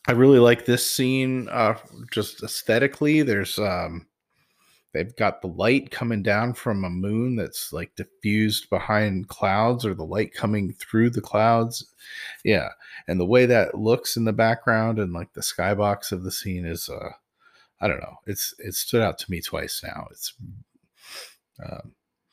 I 0.08 0.14
really 0.14 0.40
like 0.40 0.66
this 0.66 0.90
scene 0.90 1.48
uh, 1.50 1.78
just 2.12 2.44
aesthetically. 2.44 3.22
There's 3.22 3.58
um, 3.60 4.08
they've 4.94 5.16
got 5.16 5.42
the 5.42 5.48
light 5.48 5.92
coming 5.92 6.22
down 6.22 6.54
from 6.54 6.84
a 6.84 6.90
moon 6.90 7.36
that's 7.36 7.72
like 7.72 7.96
diffused 7.96 8.70
behind 8.70 9.28
clouds 9.28 9.86
or 9.86 9.94
the 9.94 10.06
light 10.06 10.34
coming 10.34 10.74
through 10.74 11.10
the 11.10 11.22
clouds. 11.22 11.86
Yeah. 12.44 12.70
And 13.08 13.20
the 13.20 13.26
way 13.26 13.46
that 13.46 13.76
looks 13.76 14.18
in 14.18 14.26
the 14.26 14.34
background 14.34 15.00
and 15.00 15.14
like 15.14 15.34
the 15.34 15.42
skybox 15.42 16.12
of 16.12 16.24
the 16.24 16.32
scene 16.32 16.66
is 16.66 16.90
uh 16.90 17.12
I 17.82 17.88
don't 17.88 18.00
know. 18.00 18.18
It's 18.28 18.54
it 18.60 18.76
stood 18.76 19.02
out 19.02 19.18
to 19.20 19.32
me 19.32 19.42
twice 19.42 19.82
now. 19.84 20.08
It's 20.12 20.36
uh, 21.64 21.82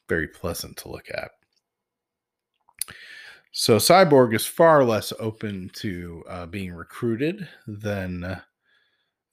very 0.08 0.28
pleasant 0.28 0.76
to 0.78 0.90
look 0.90 1.06
at. 1.10 1.30
So 3.52 3.78
Cyborg 3.78 4.34
is 4.34 4.44
far 4.44 4.84
less 4.84 5.12
open 5.18 5.70
to 5.76 6.22
uh, 6.28 6.46
being 6.46 6.72
recruited 6.72 7.48
than 7.66 8.42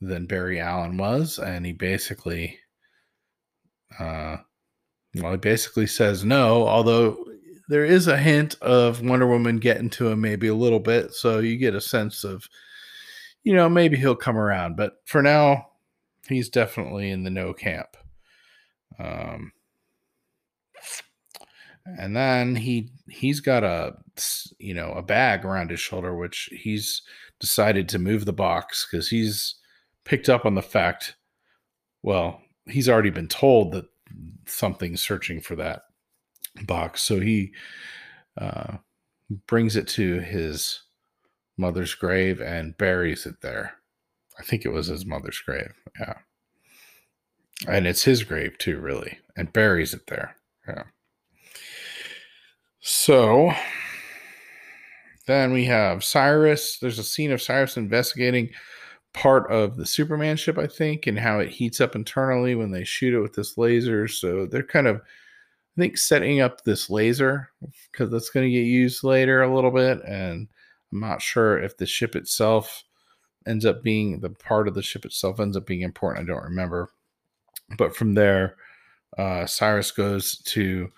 than 0.01 0.25
Barry 0.25 0.59
Allen 0.59 0.98
was, 0.98 1.38
and 1.38 1.66
he 1.66 1.74
basically, 1.74 2.59
uh, 4.00 4.37
well, 5.15 5.31
he 5.31 5.37
basically 5.37 5.87
says 5.87 6.25
no. 6.25 6.67
Although 6.67 7.24
there 7.69 7.85
is 7.85 8.07
a 8.07 8.17
hint 8.17 8.55
of 8.61 9.01
Wonder 9.01 9.27
Woman 9.27 9.57
getting 9.57 9.89
to 9.91 10.07
him 10.09 10.21
maybe 10.21 10.48
a 10.48 10.55
little 10.55 10.79
bit, 10.79 11.13
so 11.13 11.39
you 11.39 11.57
get 11.57 11.75
a 11.75 11.81
sense 11.81 12.24
of, 12.24 12.48
you 13.43 13.53
know, 13.53 13.69
maybe 13.69 13.98
he'll 13.98 14.15
come 14.15 14.37
around. 14.37 14.75
But 14.75 14.93
for 15.05 15.21
now, 15.21 15.67
he's 16.27 16.50
definitely 16.50 17.09
in 17.11 17.24
the 17.24 17.29
no 17.29 17.53
camp. 17.53 17.98
Um, 19.00 19.51
and 21.85 22.15
then 22.15 22.55
he 22.55 22.89
he's 23.09 23.39
got 23.39 23.63
a 23.63 23.95
you 24.57 24.74
know 24.74 24.91
a 24.93 25.03
bag 25.03 25.45
around 25.45 25.69
his 25.69 25.79
shoulder 25.79 26.15
which 26.15 26.50
he's 26.51 27.01
decided 27.39 27.87
to 27.89 28.00
move 28.00 28.25
the 28.25 28.33
box 28.33 28.87
because 28.89 29.09
he's 29.09 29.55
picked 30.03 30.29
up 30.29 30.45
on 30.45 30.55
the 30.55 30.61
fact 30.61 31.15
well 32.01 32.41
he's 32.67 32.89
already 32.89 33.09
been 33.09 33.27
told 33.27 33.71
that 33.73 33.85
something's 34.45 35.01
searching 35.01 35.41
for 35.41 35.55
that 35.55 35.83
box. 36.65 37.03
So 37.03 37.19
he 37.19 37.53
uh, 38.37 38.77
brings 39.47 39.75
it 39.75 39.87
to 39.89 40.19
his 40.19 40.81
mother's 41.57 41.95
grave 41.95 42.41
and 42.41 42.77
buries 42.77 43.25
it 43.25 43.41
there. 43.41 43.75
I 44.37 44.43
think 44.43 44.65
it 44.65 44.73
was 44.73 44.87
his 44.87 45.05
mother's 45.05 45.39
grave 45.39 45.73
yeah. 45.99 46.15
And 47.67 47.87
it's 47.87 48.03
his 48.03 48.23
grave 48.23 48.57
too 48.57 48.79
really 48.79 49.19
and 49.37 49.53
buries 49.53 49.93
it 49.93 50.07
there 50.07 50.35
yeah. 50.67 50.83
So 52.81 53.53
then 55.27 55.53
we 55.53 55.65
have 55.65 56.03
Cyrus. 56.03 56.77
There's 56.79 56.99
a 56.99 57.03
scene 57.03 57.31
of 57.31 57.41
Cyrus 57.41 57.77
investigating 57.77 58.49
part 59.15 59.49
of 59.49 59.77
the 59.77 59.85
Superman 59.85 60.35
ship, 60.35 60.57
I 60.57 60.67
think, 60.67 61.07
and 61.07 61.17
how 61.17 61.39
it 61.39 61.49
heats 61.49 61.79
up 61.79 61.95
internally 61.95 62.53
when 62.53 62.71
they 62.71 62.83
shoot 62.83 63.13
it 63.13 63.21
with 63.21 63.33
this 63.33 63.57
laser. 63.57 64.07
So 64.09 64.45
they're 64.45 64.61
kind 64.61 64.87
of, 64.87 64.97
I 64.97 65.81
think, 65.81 65.97
setting 65.97 66.41
up 66.41 66.63
this 66.63 66.89
laser 66.89 67.49
because 67.91 68.11
that's 68.11 68.29
going 68.29 68.45
to 68.45 68.51
get 68.51 68.65
used 68.65 69.03
later 69.03 69.41
a 69.41 69.55
little 69.55 69.71
bit. 69.71 70.01
And 70.05 70.49
I'm 70.91 70.99
not 70.99 71.21
sure 71.21 71.57
if 71.57 71.77
the 71.77 71.85
ship 71.85 72.15
itself 72.15 72.83
ends 73.47 73.65
up 73.65 73.81
being 73.81 74.19
the 74.19 74.31
part 74.31 74.67
of 74.67 74.73
the 74.73 74.83
ship 74.83 75.05
itself 75.05 75.39
ends 75.39 75.55
up 75.55 75.65
being 75.65 75.81
important. 75.81 76.29
I 76.29 76.33
don't 76.33 76.43
remember. 76.43 76.89
But 77.77 77.95
from 77.95 78.15
there, 78.15 78.57
uh, 79.17 79.45
Cyrus 79.45 79.91
goes 79.91 80.37
to 80.39 80.91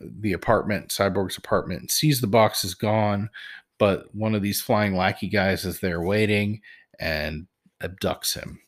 the 0.00 0.32
apartment, 0.32 0.88
Cyborg's 0.88 1.38
apartment, 1.38 1.92
sees 1.92 2.20
the 2.20 2.26
box 2.26 2.64
is 2.64 2.74
gone, 2.74 3.30
but 3.78 4.14
one 4.14 4.34
of 4.34 4.42
these 4.42 4.60
flying 4.60 4.96
lackey 4.96 5.28
guys 5.28 5.64
is 5.64 5.80
there 5.80 6.02
waiting 6.02 6.60
and 7.00 7.46
abducts 7.82 8.34
him. 8.34 8.60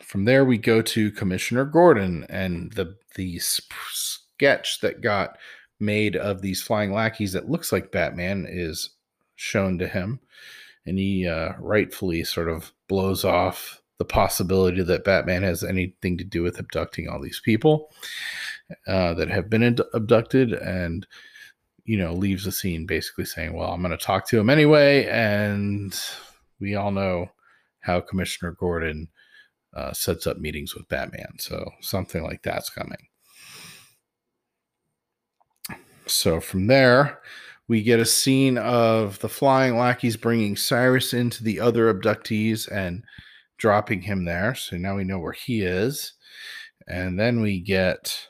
From 0.00 0.24
there, 0.24 0.44
we 0.44 0.56
go 0.56 0.80
to 0.80 1.10
Commissioner 1.10 1.66
Gordon 1.66 2.24
and 2.30 2.72
the 2.72 2.96
the 3.14 3.38
sketch 3.40 4.80
that 4.80 5.02
got 5.02 5.36
made 5.80 6.16
of 6.16 6.40
these 6.40 6.62
flying 6.62 6.92
lackeys 6.92 7.32
that 7.32 7.50
looks 7.50 7.72
like 7.72 7.92
Batman 7.92 8.46
is 8.48 8.90
shown 9.36 9.78
to 9.78 9.88
him, 9.88 10.20
and 10.86 10.98
he 10.98 11.26
uh, 11.26 11.52
rightfully 11.58 12.24
sort 12.24 12.48
of 12.48 12.72
blows 12.88 13.24
off 13.24 13.82
the 13.98 14.04
possibility 14.04 14.82
that 14.82 15.04
Batman 15.04 15.42
has 15.42 15.64
anything 15.64 16.16
to 16.18 16.24
do 16.24 16.42
with 16.42 16.58
abducting 16.58 17.08
all 17.08 17.20
these 17.20 17.40
people 17.44 17.92
uh, 18.86 19.12
that 19.14 19.28
have 19.28 19.50
been 19.50 19.76
abducted 19.92 20.52
and 20.52 21.06
you 21.88 21.96
know 21.96 22.12
leaves 22.12 22.44
the 22.44 22.52
scene 22.52 22.84
basically 22.84 23.24
saying 23.24 23.54
well 23.54 23.72
i'm 23.72 23.80
going 23.80 23.90
to 23.90 24.04
talk 24.04 24.28
to 24.28 24.38
him 24.38 24.50
anyway 24.50 25.06
and 25.06 25.98
we 26.60 26.74
all 26.74 26.90
know 26.90 27.30
how 27.80 27.98
commissioner 28.00 28.52
gordon 28.52 29.08
uh, 29.74 29.92
sets 29.92 30.26
up 30.26 30.36
meetings 30.38 30.74
with 30.74 30.88
batman 30.88 31.32
so 31.38 31.70
something 31.80 32.22
like 32.22 32.42
that's 32.42 32.70
coming. 32.70 33.08
So 36.06 36.40
from 36.40 36.66
there 36.66 37.20
we 37.68 37.82
get 37.82 38.00
a 38.00 38.06
scene 38.06 38.56
of 38.58 39.18
the 39.20 39.28
flying 39.28 39.76
lackeys 39.76 40.16
bringing 40.16 40.56
cyrus 40.56 41.12
into 41.12 41.44
the 41.44 41.60
other 41.60 41.92
abductees 41.92 42.70
and 42.70 43.04
dropping 43.58 44.02
him 44.02 44.24
there 44.24 44.54
so 44.54 44.76
now 44.76 44.96
we 44.96 45.04
know 45.04 45.18
where 45.18 45.32
he 45.32 45.62
is. 45.62 46.14
And 46.86 47.20
then 47.20 47.42
we 47.42 47.60
get 47.60 48.28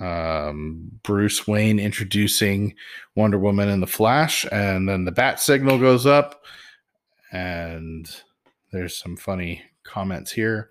um, 0.00 0.90
Bruce 1.02 1.46
Wayne 1.46 1.78
introducing 1.78 2.74
Wonder 3.14 3.38
Woman 3.38 3.68
and 3.68 3.82
the 3.82 3.86
Flash, 3.86 4.46
and 4.52 4.88
then 4.88 5.04
the 5.04 5.12
bat 5.12 5.40
signal 5.40 5.78
goes 5.78 6.06
up, 6.06 6.44
and 7.32 8.08
there's 8.72 8.96
some 8.96 9.16
funny 9.16 9.62
comments 9.84 10.32
here. 10.32 10.70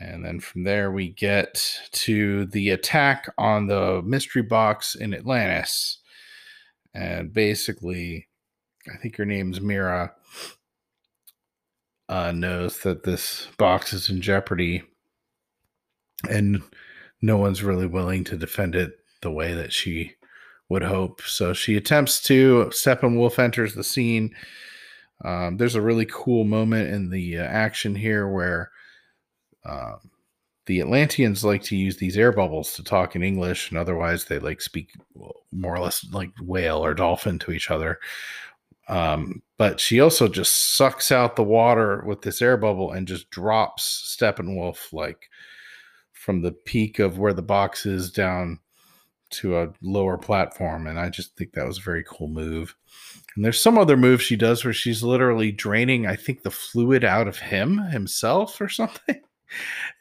And 0.00 0.24
then 0.24 0.38
from 0.38 0.62
there, 0.62 0.92
we 0.92 1.08
get 1.08 1.80
to 1.92 2.46
the 2.46 2.70
attack 2.70 3.32
on 3.36 3.66
the 3.66 4.00
mystery 4.02 4.42
box 4.42 4.94
in 4.94 5.12
Atlantis. 5.12 5.98
And 6.94 7.32
basically, 7.32 8.28
I 8.92 8.96
think 8.96 9.16
her 9.16 9.24
name's 9.24 9.60
Mera, 9.60 10.12
uh, 12.08 12.32
knows 12.32 12.78
that 12.80 13.02
this 13.02 13.48
box 13.58 13.92
is 13.92 14.08
in 14.08 14.20
jeopardy. 14.20 14.82
And 16.28 16.62
no 17.20 17.36
one's 17.36 17.62
really 17.62 17.86
willing 17.86 18.24
to 18.24 18.36
defend 18.36 18.74
it 18.74 18.92
the 19.22 19.30
way 19.30 19.54
that 19.54 19.72
she 19.72 20.14
would 20.68 20.82
hope. 20.82 21.22
So 21.22 21.52
she 21.52 21.76
attempts 21.76 22.20
to. 22.24 22.66
Steppenwolf 22.66 23.38
enters 23.38 23.74
the 23.74 23.84
scene. 23.84 24.34
Um, 25.24 25.56
there's 25.56 25.74
a 25.74 25.82
really 25.82 26.06
cool 26.06 26.44
moment 26.44 26.90
in 26.90 27.10
the 27.10 27.38
uh, 27.38 27.42
action 27.42 27.94
here 27.94 28.28
where 28.28 28.70
um, 29.64 30.10
the 30.66 30.80
Atlanteans 30.80 31.44
like 31.44 31.62
to 31.64 31.76
use 31.76 31.96
these 31.96 32.16
air 32.16 32.30
bubbles 32.30 32.74
to 32.74 32.84
talk 32.84 33.16
in 33.16 33.22
English, 33.22 33.70
and 33.70 33.78
otherwise 33.78 34.26
they 34.26 34.38
like 34.38 34.60
speak 34.60 34.90
more 35.50 35.74
or 35.74 35.80
less 35.80 36.06
like 36.12 36.30
whale 36.40 36.84
or 36.84 36.94
dolphin 36.94 37.38
to 37.40 37.52
each 37.52 37.70
other. 37.70 37.98
Um, 38.88 39.42
but 39.58 39.80
she 39.80 40.00
also 40.00 40.28
just 40.28 40.76
sucks 40.76 41.10
out 41.10 41.36
the 41.36 41.42
water 41.42 42.04
with 42.06 42.22
this 42.22 42.40
air 42.40 42.56
bubble 42.56 42.92
and 42.92 43.08
just 43.08 43.30
drops 43.30 44.16
Steppenwolf 44.18 44.92
like 44.92 45.28
from 46.28 46.42
the 46.42 46.52
peak 46.52 46.98
of 46.98 47.18
where 47.18 47.32
the 47.32 47.40
box 47.40 47.86
is 47.86 48.12
down 48.12 48.58
to 49.30 49.58
a 49.58 49.72
lower 49.80 50.18
platform. 50.18 50.86
And 50.86 51.00
I 51.00 51.08
just 51.08 51.34
think 51.38 51.54
that 51.54 51.66
was 51.66 51.78
a 51.78 51.80
very 51.80 52.04
cool 52.06 52.28
move. 52.28 52.76
And 53.34 53.42
there's 53.42 53.62
some 53.62 53.78
other 53.78 53.96
move 53.96 54.20
she 54.20 54.36
does 54.36 54.62
where 54.62 54.74
she's 54.74 55.02
literally 55.02 55.50
draining, 55.50 56.06
I 56.06 56.16
think, 56.16 56.42
the 56.42 56.50
fluid 56.50 57.02
out 57.02 57.28
of 57.28 57.38
him 57.38 57.78
himself 57.78 58.60
or 58.60 58.68
something. 58.68 59.22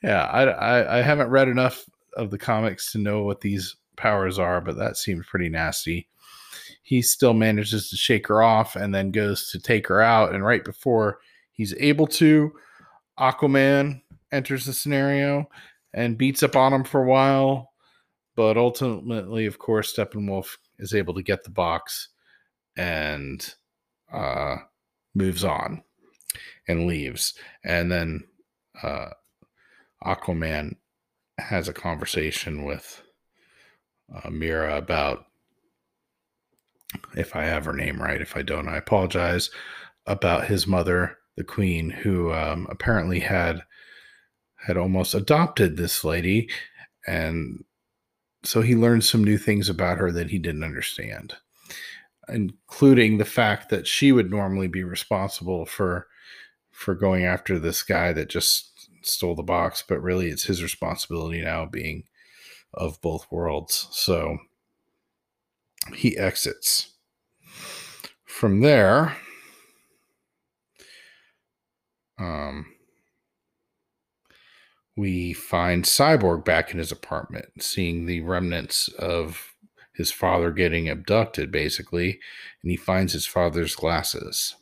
yeah, 0.03 0.25
I, 0.25 0.43
I, 0.43 0.97
I 0.97 1.01
haven't 1.01 1.29
read 1.29 1.47
enough 1.47 1.85
of 2.17 2.29
the 2.29 2.37
comics 2.37 2.91
to 2.91 2.97
know 2.97 3.23
what 3.23 3.39
these 3.39 3.77
powers 3.95 4.37
are, 4.37 4.59
but 4.59 4.75
that 4.75 4.97
seems 4.97 5.25
pretty 5.27 5.47
nasty. 5.47 6.09
He 6.83 7.01
still 7.01 7.35
manages 7.35 7.89
to 7.89 7.95
shake 7.95 8.27
her 8.27 8.43
off 8.43 8.75
and 8.75 8.93
then 8.93 9.11
goes 9.11 9.49
to 9.51 9.61
take 9.61 9.87
her 9.87 10.01
out. 10.01 10.35
And 10.35 10.43
right 10.43 10.65
before 10.65 11.19
he's 11.53 11.73
able 11.79 12.07
to, 12.07 12.51
Aquaman 13.17 14.01
enters 14.33 14.65
the 14.65 14.73
scenario 14.73 15.47
and 15.97 16.15
beats 16.15 16.43
up 16.43 16.55
on 16.55 16.73
him 16.73 16.83
for 16.83 17.03
a 17.03 17.07
while. 17.07 17.73
But 18.35 18.55
ultimately, 18.55 19.47
of 19.47 19.57
course, 19.57 19.95
Steppenwolf 19.95 20.57
is 20.77 20.93
able 20.93 21.15
to 21.15 21.23
get 21.23 21.43
the 21.43 21.49
box 21.49 22.09
and 22.77 23.43
uh, 24.13 24.57
moves 25.15 25.43
on 25.43 25.81
and 26.67 26.85
leaves. 26.85 27.33
And 27.65 27.91
then 27.91 28.25
uh, 28.83 29.09
Aquaman 30.05 30.75
has 31.39 31.67
a 31.67 31.73
conversation 31.73 32.63
with 32.63 33.01
uh, 34.13 34.29
Mera 34.29 34.77
about 34.77 35.25
if 37.15 37.35
I 37.35 37.45
have 37.45 37.65
her 37.65 37.73
name 37.73 37.99
right. 37.99 38.21
If 38.21 38.37
I 38.37 38.43
don't, 38.43 38.69
I 38.69 38.77
apologize. 38.77 39.49
About 40.05 40.47
his 40.47 40.67
mother, 40.67 41.17
the 41.35 41.43
Queen, 41.43 41.89
who 41.89 42.31
um, 42.31 42.67
apparently 42.69 43.19
had 43.19 43.63
had 44.67 44.77
almost 44.77 45.15
adopted 45.15 45.77
this 45.77 46.03
lady, 46.03 46.49
and 47.07 47.63
so 48.43 48.61
he 48.61 48.75
learned 48.75 49.05
some 49.05 49.23
new 49.23 49.37
things 49.37 49.69
about 49.69 49.97
her 49.97 50.11
that 50.11 50.29
he 50.29 50.37
didn't 50.37 50.63
understand, 50.63 51.35
including 52.27 53.17
the 53.17 53.25
fact 53.25 53.69
that 53.69 53.87
she 53.87 54.11
would 54.11 54.29
normally 54.29 54.67
be 54.67 54.83
responsible 54.83 55.65
for 55.65 56.07
for 56.71 56.93
going 56.93 57.23
after 57.25 57.57
this 57.57 57.81
guy 57.81 58.13
that 58.13 58.29
just 58.29 58.89
stole 59.01 59.33
the 59.33 59.41
box, 59.41 59.83
but 59.87 60.01
really 60.01 60.27
it's 60.27 60.43
his 60.43 60.61
responsibility 60.61 61.41
now 61.41 61.65
being 61.65 62.03
of 62.73 63.01
both 63.01 63.25
worlds. 63.31 63.87
So 63.91 64.37
he 65.95 66.17
exits. 66.17 66.93
From 68.25 68.59
there, 68.59 69.15
um, 72.19 72.67
we 74.97 75.31
find 75.31 75.83
Cyborg 75.83 76.43
back 76.43 76.71
in 76.71 76.79
his 76.79 76.91
apartment, 76.91 77.45
seeing 77.61 78.05
the 78.05 78.21
remnants 78.21 78.89
of 78.99 79.53
his 79.93 80.11
father 80.11 80.51
getting 80.51 80.89
abducted, 80.89 81.51
basically, 81.51 82.19
and 82.61 82.71
he 82.71 82.77
finds 82.77 83.13
his 83.13 83.25
father's 83.25 83.75
glasses 83.75 84.55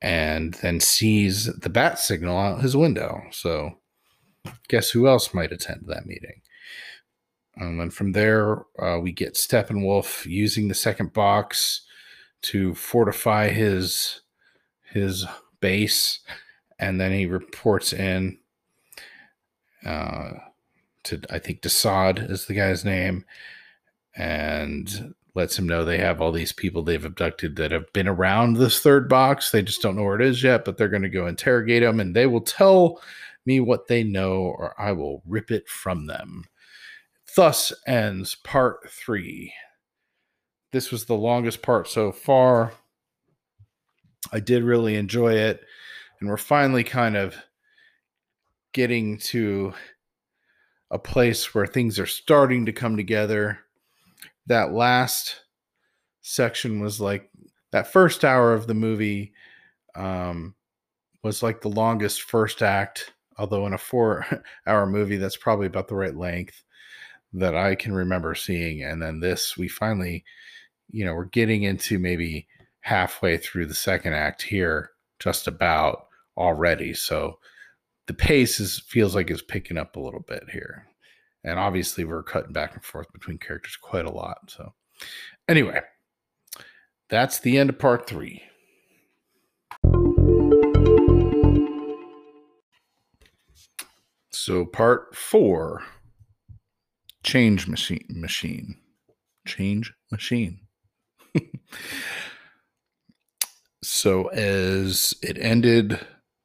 and 0.00 0.54
then 0.54 0.78
sees 0.78 1.46
the 1.46 1.70
bat 1.70 1.98
signal 1.98 2.38
out 2.38 2.60
his 2.60 2.76
window. 2.76 3.22
So, 3.32 3.78
guess 4.68 4.90
who 4.90 5.08
else 5.08 5.34
might 5.34 5.52
attend 5.52 5.84
that 5.86 6.06
meeting? 6.06 6.42
And 7.56 7.80
then 7.80 7.90
from 7.90 8.12
there, 8.12 8.62
uh, 8.78 8.98
we 9.00 9.10
get 9.10 9.34
Steppenwolf 9.34 10.26
using 10.26 10.68
the 10.68 10.74
second 10.74 11.12
box 11.12 11.82
to 12.42 12.74
fortify 12.74 13.48
his 13.48 14.20
his 14.92 15.26
base, 15.60 16.20
and 16.78 17.00
then 17.00 17.12
he 17.12 17.26
reports 17.26 17.92
in 17.92 18.38
uh, 19.84 20.30
to 21.04 21.20
I 21.30 21.38
think 21.38 21.62
Desaad 21.62 22.30
is 22.30 22.46
the 22.46 22.54
guy's 22.54 22.84
name, 22.84 23.24
and 24.16 25.14
lets 25.38 25.56
him 25.56 25.68
know 25.68 25.84
they 25.84 25.98
have 25.98 26.20
all 26.20 26.32
these 26.32 26.52
people 26.52 26.82
they've 26.82 27.04
abducted 27.04 27.54
that 27.56 27.70
have 27.70 27.92
been 27.92 28.08
around 28.08 28.56
this 28.56 28.80
third 28.80 29.08
box. 29.08 29.50
They 29.50 29.62
just 29.62 29.80
don't 29.80 29.94
know 29.94 30.02
where 30.02 30.20
it 30.20 30.26
is 30.26 30.42
yet, 30.42 30.64
but 30.64 30.76
they're 30.76 30.88
going 30.88 31.02
to 31.02 31.08
go 31.08 31.28
interrogate 31.28 31.82
them 31.82 32.00
and 32.00 32.14
they 32.14 32.26
will 32.26 32.40
tell 32.40 33.00
me 33.46 33.60
what 33.60 33.86
they 33.86 34.02
know 34.02 34.32
or 34.32 34.74
I 34.80 34.90
will 34.90 35.22
rip 35.24 35.52
it 35.52 35.68
from 35.68 36.06
them. 36.06 36.44
Thus 37.36 37.72
ends 37.86 38.34
part 38.34 38.90
three. 38.90 39.52
This 40.72 40.90
was 40.90 41.04
the 41.04 41.14
longest 41.14 41.62
part 41.62 41.86
so 41.86 42.10
far. 42.10 42.72
I 44.32 44.40
did 44.40 44.64
really 44.64 44.96
enjoy 44.96 45.34
it. 45.34 45.62
And 46.18 46.28
we're 46.28 46.36
finally 46.36 46.82
kind 46.82 47.16
of 47.16 47.36
getting 48.72 49.18
to 49.18 49.72
a 50.90 50.98
place 50.98 51.54
where 51.54 51.66
things 51.66 51.98
are 51.98 52.06
starting 52.06 52.66
to 52.66 52.72
come 52.72 52.96
together. 52.96 53.60
That 54.46 54.72
last 54.72 55.42
section 56.22 56.80
was 56.80 57.00
like 57.00 57.30
that 57.72 57.92
first 57.92 58.24
hour 58.24 58.54
of 58.54 58.66
the 58.66 58.74
movie 58.74 59.32
um, 59.94 60.54
was 61.22 61.42
like 61.42 61.60
the 61.60 61.68
longest 61.68 62.22
first 62.22 62.62
act 62.62 63.12
although 63.38 63.66
in 63.66 63.72
a 63.72 63.78
four 63.78 64.26
hour 64.66 64.86
movie 64.86 65.16
that's 65.16 65.36
probably 65.36 65.66
about 65.66 65.88
the 65.88 65.94
right 65.94 66.16
length 66.16 66.64
that 67.32 67.54
i 67.54 67.74
can 67.74 67.92
remember 67.92 68.34
seeing. 68.34 68.82
And 68.82 69.02
then 69.02 69.20
this 69.20 69.56
we 69.56 69.68
finally 69.68 70.24
you 70.90 71.04
know 71.04 71.14
we're 71.14 71.26
getting 71.26 71.62
into 71.62 71.98
maybe 71.98 72.46
halfway 72.80 73.36
through 73.36 73.66
the 73.66 73.74
second 73.74 74.14
act 74.14 74.42
here 74.42 74.90
just 75.18 75.46
about 75.46 76.06
already. 76.36 76.94
So 76.94 77.38
the 78.08 78.14
pace 78.14 78.58
is 78.58 78.80
feels 78.80 79.14
like 79.14 79.30
it's 79.30 79.42
picking 79.42 79.78
up 79.78 79.94
a 79.94 80.00
little 80.00 80.24
bit 80.26 80.44
here. 80.50 80.86
And 81.44 81.58
obviously 81.58 82.04
we're 82.04 82.24
cutting 82.24 82.52
back 82.52 82.74
and 82.74 82.84
forth 82.84 83.06
between 83.12 83.38
characters 83.38 83.76
quite 83.76 84.04
a 84.04 84.10
lot 84.10 84.38
so. 84.48 84.74
Anyway 85.46 85.80
that's 87.08 87.38
the 87.38 87.56
end 87.56 87.70
of 87.70 87.78
part 87.78 88.08
three. 88.08 88.42
So 94.30 94.64
part 94.64 95.14
four 95.14 95.84
change 97.22 97.68
machine 97.68 98.06
machine. 98.08 98.76
Change 99.46 99.92
machine. 100.10 100.60
So 103.90 104.26
as 104.28 105.14
it 105.22 105.38
ended 105.40 105.98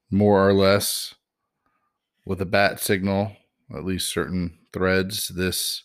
more 0.09 0.47
or 0.47 0.53
less 0.53 1.13
with 2.25 2.41
a 2.41 2.45
bat 2.45 2.79
signal 2.79 3.35
at 3.75 3.85
least 3.85 4.11
certain 4.13 4.57
threads, 4.71 5.29
this 5.29 5.83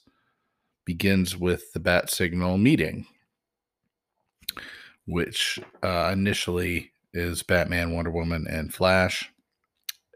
begins 0.84 1.36
with 1.36 1.72
the 1.72 1.80
bat 1.80 2.10
signal 2.10 2.58
meeting, 2.58 3.06
which 5.06 5.58
uh, 5.82 6.10
initially 6.12 6.90
is 7.12 7.42
Batman, 7.42 7.92
Wonder 7.92 8.10
Woman, 8.10 8.46
and 8.48 8.72
Flash. 8.72 9.30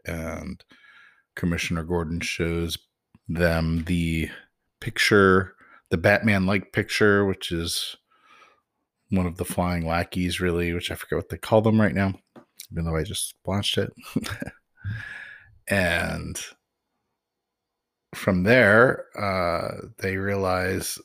And 0.05 0.63
Commissioner 1.35 1.83
Gordon 1.83 2.19
shows 2.19 2.77
them 3.27 3.85
the 3.85 4.29
picture, 4.79 5.55
the 5.89 5.97
Batman 5.97 6.45
like 6.45 6.73
picture, 6.73 7.25
which 7.25 7.51
is 7.51 7.95
one 9.09 9.25
of 9.25 9.37
the 9.37 9.45
flying 9.45 9.85
lackeys, 9.87 10.39
really, 10.39 10.73
which 10.73 10.91
I 10.91 10.95
forget 10.95 11.17
what 11.17 11.29
they 11.29 11.37
call 11.37 11.61
them 11.61 11.79
right 11.79 11.93
now, 11.93 12.13
even 12.71 12.85
though 12.85 12.95
I 12.95 13.03
just 13.03 13.35
watched 13.45 13.77
it. 13.77 13.93
and 15.67 16.39
from 18.13 18.43
there, 18.43 19.05
uh, 19.19 19.87
they 19.99 20.17
realize 20.17 20.99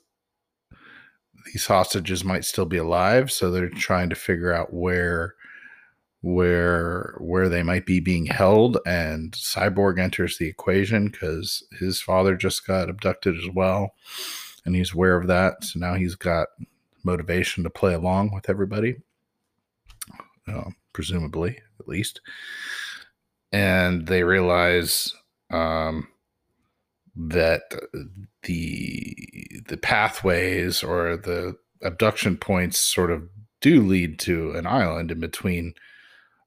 these 1.47 1.67
hostages 1.67 2.25
might 2.25 2.45
still 2.45 2.67
be 2.67 2.77
alive, 2.77 3.33
so 3.33 3.51
they're 3.51 3.71
trying 3.71 4.11
to 4.11 4.17
figure 4.17 4.53
out 4.53 4.73
where 4.73 5.35
where 6.21 7.17
where 7.21 7.49
they 7.49 7.63
might 7.63 7.87
be 7.87 8.01
being 8.01 8.27
held. 8.27 8.79
And 8.85 9.33
cyborg 9.33 9.99
enters 9.99 10.37
the 10.37 10.49
equation 10.49 11.09
because 11.09 11.63
his 11.79 12.01
father 12.01 12.37
just 12.37 12.67
got 12.67 12.91
abducted 12.91 13.37
as 13.37 13.49
well 13.55 13.95
and 14.65 14.75
he's 14.75 14.93
aware 14.93 15.17
of 15.17 15.29
that. 15.29 15.65
So 15.65 15.79
now 15.79 15.95
he's 15.95 16.17
got 16.17 16.49
motivation 17.05 17.65
to 17.65 17.71
play 17.71 17.95
along 17.95 18.33
with 18.35 18.51
everybody 18.51 18.97
uh, 20.49 20.71
presumably 20.93 21.59
at 21.81 21.89
least 21.89 22.21
and 23.53 24.07
they 24.07 24.23
realize 24.23 25.15
um, 25.51 26.09
that 27.17 27.63
the 28.43 29.15
the 29.69 29.77
pathways 29.77 30.83
or 30.83 31.17
the 31.17 31.57
abduction 31.83 32.37
points 32.37 32.79
sort 32.79 33.11
of 33.11 33.29
do 33.61 33.83
lead 33.83 34.19
to 34.19 34.53
an 34.53 34.67
island 34.67 35.11
in 35.11 35.21
between 35.21 35.75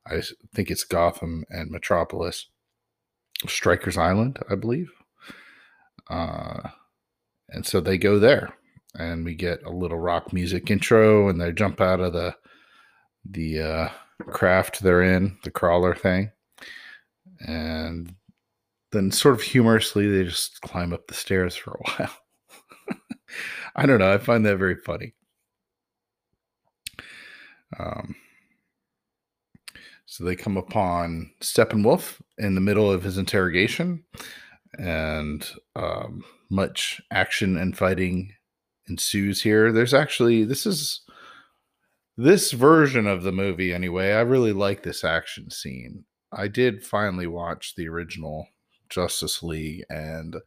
I 0.05 0.21
think 0.53 0.71
it's 0.71 0.83
Gotham 0.83 1.45
and 1.49 1.69
Metropolis. 1.69 2.47
Stryker's 3.47 3.97
Island, 3.97 4.39
I 4.49 4.55
believe. 4.55 4.91
Uh, 6.09 6.69
and 7.49 7.65
so 7.65 7.79
they 7.79 7.97
go 7.97 8.19
there 8.19 8.53
and 8.95 9.23
we 9.25 9.35
get 9.35 9.63
a 9.63 9.71
little 9.71 9.97
rock 9.97 10.33
music 10.33 10.69
intro 10.69 11.29
and 11.29 11.39
they 11.39 11.51
jump 11.51 11.79
out 11.79 11.99
of 11.99 12.13
the 12.13 12.35
the 13.23 13.59
uh, 13.59 13.89
craft 14.31 14.81
they're 14.81 15.03
in, 15.03 15.37
the 15.43 15.51
crawler 15.51 15.93
thing. 15.93 16.31
And 17.47 18.13
then 18.91 19.11
sort 19.11 19.35
of 19.35 19.41
humorously 19.41 20.07
they 20.07 20.23
just 20.23 20.61
climb 20.61 20.93
up 20.93 21.07
the 21.07 21.13
stairs 21.13 21.55
for 21.55 21.71
a 21.71 21.91
while. 21.91 22.17
I 23.75 23.85
don't 23.85 23.99
know, 23.99 24.13
I 24.13 24.17
find 24.17 24.45
that 24.45 24.57
very 24.57 24.75
funny. 24.75 25.13
Um 27.79 28.15
so 30.11 30.25
they 30.25 30.35
come 30.35 30.57
upon 30.57 31.31
Steppenwolf 31.39 32.19
in 32.37 32.53
the 32.53 32.59
middle 32.59 32.91
of 32.91 33.01
his 33.01 33.17
interrogation, 33.17 34.03
and 34.77 35.49
um, 35.73 36.25
much 36.49 36.99
action 37.11 37.55
and 37.55 37.77
fighting 37.77 38.33
ensues 38.89 39.41
here. 39.41 39.71
There's 39.71 39.93
actually 39.93 40.43
this 40.43 40.65
is 40.65 40.99
this 42.17 42.51
version 42.51 43.07
of 43.07 43.23
the 43.23 43.31
movie 43.31 43.73
anyway. 43.73 44.11
I 44.11 44.19
really 44.19 44.51
like 44.51 44.83
this 44.83 45.05
action 45.05 45.49
scene. 45.49 46.03
I 46.33 46.47
did 46.47 46.85
finally 46.85 47.27
watch 47.27 47.75
the 47.75 47.87
original 47.87 48.47
Justice 48.89 49.43
League, 49.43 49.83
and 49.89 50.37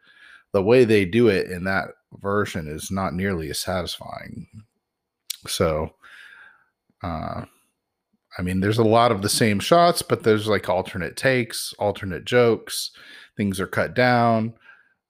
the 0.53 0.63
way 0.63 0.85
they 0.85 1.05
do 1.05 1.29
it 1.29 1.51
in 1.51 1.65
that 1.65 1.89
version 2.21 2.69
is 2.69 2.91
not 2.91 3.15
nearly 3.15 3.51
as 3.51 3.59
satisfying. 3.59 4.47
So, 5.47 5.95
uh, 7.03 7.45
I 8.39 8.43
mean, 8.43 8.61
there's 8.61 8.79
a 8.79 8.85
lot 8.85 9.13
of 9.13 9.23
the 9.23 9.29
same 9.29 9.61
shots, 9.61 10.03
but 10.03 10.23
there's 10.23 10.49
like 10.49 10.69
alternate 10.69 11.17
takes, 11.17 11.75
alternate 11.79 12.25
jokes. 12.25 12.91
Things 13.37 13.61
are 13.61 13.67
cut 13.67 13.95
down. 13.95 14.55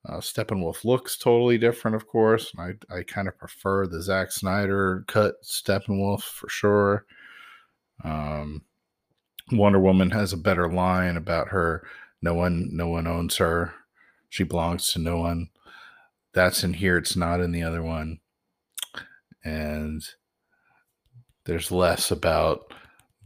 Uh, 0.07 0.19
Steppenwolf 0.19 0.85
looks 0.85 1.17
totally 1.17 1.57
different, 1.57 1.95
of 1.95 2.07
course. 2.07 2.53
I 2.59 2.73
I 2.91 3.03
kind 3.05 3.29
of 3.29 3.39
prefer 3.39 3.87
the 3.87 4.03
Zack 4.03 4.33
Snyder 4.33 5.05
cut 5.09 5.37
Steppenwolf 5.43 6.23
for 6.23 6.49
sure. 6.49 7.07
Um, 8.03 8.63
Wonder 9.53 9.79
Woman 9.81 10.11
has 10.11 10.33
a 10.33 10.39
better 10.39 10.71
line 10.71 11.17
about 11.17 11.49
her. 11.49 11.87
No 12.23 12.35
one, 12.35 12.71
no 12.73 12.89
one 12.89 13.07
owns 13.07 13.37
her. 13.37 13.75
She 14.29 14.45
belongs 14.45 14.93
to 14.93 14.99
no 14.99 15.19
one. 15.19 15.49
That's 16.33 16.65
in 16.65 16.75
here. 16.75 16.97
It's 16.97 17.17
not 17.17 17.41
in 17.41 17.53
the 17.53 17.63
other 17.63 17.83
one. 17.83 18.19
And 19.45 20.03
there's 21.45 21.71
less 21.71 22.11
about 22.11 22.73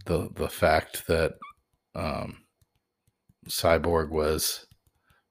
the 0.06 0.28
the 0.34 0.48
fact 0.48 1.06
that 1.06 1.34
um, 1.94 2.38
Cyborg 3.48 4.10
was 4.10 4.66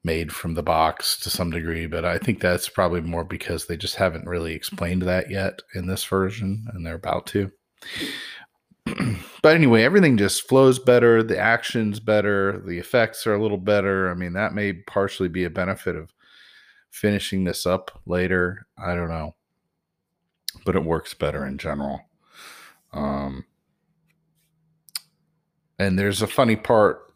made 0.04 0.32
from 0.32 0.54
the 0.54 0.64
box 0.64 1.20
to 1.20 1.30
some 1.30 1.52
degree, 1.52 1.86
but 1.86 2.06
I 2.06 2.18
think 2.18 2.40
that's 2.40 2.70
probably 2.70 3.02
more 3.02 3.26
because 3.26 3.66
they 3.66 3.76
just 3.76 3.96
haven't 3.96 4.28
really 4.28 4.54
explained 4.54 5.02
that 5.04 5.30
yet 5.30 5.62
in 5.76 5.88
this 5.88 6.04
version, 6.06 6.66
and 6.74 6.86
they're 6.86 6.96
about 6.96 7.28
to. 7.28 7.52
but 9.42 9.56
anyway, 9.56 9.84
everything 9.84 10.18
just 10.18 10.48
flows 10.48 10.80
better. 10.80 11.24
The 11.24 11.38
action's 11.38 12.00
better. 12.00 12.62
The 12.66 12.78
effects 12.78 13.26
are 13.28 13.34
a 13.34 13.42
little 13.42 13.58
better. 13.58 14.10
I 14.10 14.14
mean, 14.14 14.34
that 14.34 14.54
may 14.54 14.74
partially 14.74 15.30
be 15.30 15.44
a 15.44 15.50
benefit 15.50 15.96
of 15.96 16.14
finishing 16.92 17.44
this 17.44 17.66
up 17.66 18.02
later. 18.06 18.68
I 18.78 18.96
don't 18.96 19.10
know, 19.10 19.36
but 20.66 20.76
it 20.76 20.84
works 20.84 21.14
better 21.14 21.46
in 21.46 21.58
general. 21.58 22.02
Um, 22.94 23.46
and 25.80 25.98
there's 25.98 26.22
a 26.22 26.28
funny 26.28 26.56
part 26.56 27.14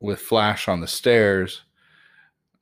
with 0.00 0.20
Flash 0.20 0.68
on 0.68 0.80
the 0.80 0.86
stairs. 0.86 1.62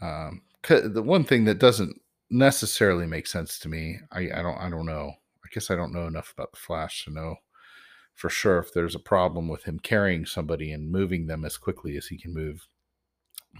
Um, 0.00 0.42
the 0.68 1.02
one 1.02 1.24
thing 1.24 1.44
that 1.44 1.58
doesn't 1.58 2.00
necessarily 2.30 3.06
make 3.06 3.26
sense 3.26 3.58
to 3.60 3.68
me, 3.68 3.98
I, 4.12 4.20
I 4.20 4.42
don't, 4.42 4.58
I 4.58 4.70
don't 4.70 4.86
know. 4.86 5.12
I 5.44 5.48
guess 5.52 5.70
I 5.70 5.76
don't 5.76 5.92
know 5.92 6.06
enough 6.06 6.32
about 6.32 6.52
the 6.52 6.58
Flash 6.58 7.04
to 7.04 7.10
know 7.10 7.36
for 8.14 8.28
sure 8.28 8.58
if 8.58 8.72
there's 8.72 8.94
a 8.94 9.00
problem 9.00 9.48
with 9.48 9.64
him 9.64 9.78
carrying 9.78 10.26
somebody 10.26 10.72
and 10.72 10.90
moving 10.90 11.26
them 11.26 11.44
as 11.44 11.56
quickly 11.56 11.96
as 11.96 12.06
he 12.06 12.18
can 12.18 12.32
move. 12.32 12.68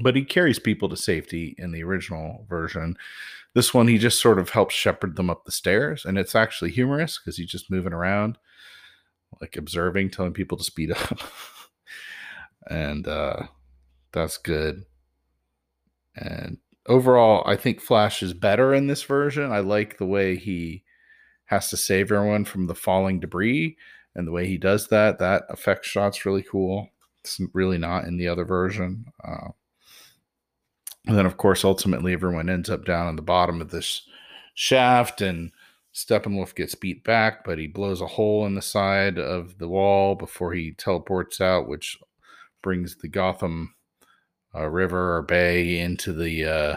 But 0.01 0.17
he 0.17 0.25
carries 0.25 0.59
people 0.59 0.89
to 0.89 0.97
safety 0.97 1.55
in 1.59 1.73
the 1.73 1.85
original 1.85 2.47
version. 2.49 2.97
This 3.55 3.75
one, 3.75 3.89
he 3.89 3.99
just 3.99 4.21
sort 4.21 4.39
of 4.39 4.51
helps 4.51 4.75
shepherd 4.75 5.17
them 5.17 5.29
up 5.29 5.45
the 5.45 5.53
stairs, 5.53 6.05
and 6.05 6.17
it's 6.17 6.35
actually 6.35 6.71
humorous 6.71 7.19
because 7.19 7.37
he's 7.37 7.51
just 7.51 7.71
moving 7.71 7.93
around 7.93 8.39
like 9.41 9.57
observing, 9.57 10.11
telling 10.11 10.33
people 10.33 10.59
to 10.59 10.65
speed 10.65 10.93
up. 10.97 11.19
and 12.69 13.07
uh, 13.07 13.45
that's 14.13 14.39
good. 14.39 14.85
And 16.15 16.59
overall, 16.87 17.43
I 17.47 17.57
think 17.57 17.81
Flash 17.81 18.23
is 18.23 18.35
better 18.35 18.75
in 18.75 18.87
this 18.87 19.03
version. 19.03 19.51
I 19.51 19.61
like 19.61 19.99
the 19.99 20.07
way 20.07 20.37
he 20.37 20.85
has 21.47 21.71
to 21.71 21.77
save 21.77 22.13
everyone 22.13 22.45
from 22.45 22.67
the 22.67 22.75
falling 22.75 23.21
debris 23.21 23.77
and 24.15 24.27
the 24.27 24.33
way 24.33 24.47
he 24.47 24.59
does 24.59 24.89
that. 24.89 25.19
That 25.19 25.45
effect 25.49 25.85
shot's 25.85 26.25
really 26.27 26.43
cool. 26.43 26.89
It's 27.21 27.41
really 27.53 27.79
not 27.79 28.05
in 28.05 28.17
the 28.17 28.29
other 28.29 28.45
version. 28.45 29.07
Uh, 29.23 29.49
and 31.07 31.17
then, 31.17 31.27
of 31.27 31.37
course, 31.37 31.65
ultimately, 31.65 32.13
everyone 32.13 32.49
ends 32.49 32.71
up 32.71 32.85
down 32.85 33.07
on 33.07 33.17
the 33.17 33.23
bottom 33.23 33.61
of 33.61 33.71
this 33.71 34.03
shaft 34.55 35.21
and 35.21 35.53
Steppenwolf 35.95 36.55
gets 36.55 36.75
beat 36.75 37.05
back, 37.05 37.45
but 37.45 37.59
he 37.59 37.67
blows 37.67 38.01
a 38.01 38.07
hole 38.07 38.47
in 38.47 38.55
the 38.55 38.63
side 38.63 39.19
of 39.19 39.59
the 39.59 39.69
wall 39.69 40.15
before 40.15 40.55
he 40.55 40.73
teleports 40.73 41.41
out, 41.41 41.69
which 41.69 41.99
brings 42.63 42.97
the 42.97 43.09
Gotham 43.09 43.75
uh, 44.55 44.69
River 44.69 45.17
or 45.17 45.23
Bay 45.23 45.79
into 45.79 46.13
the 46.13 46.45
uh, 46.45 46.77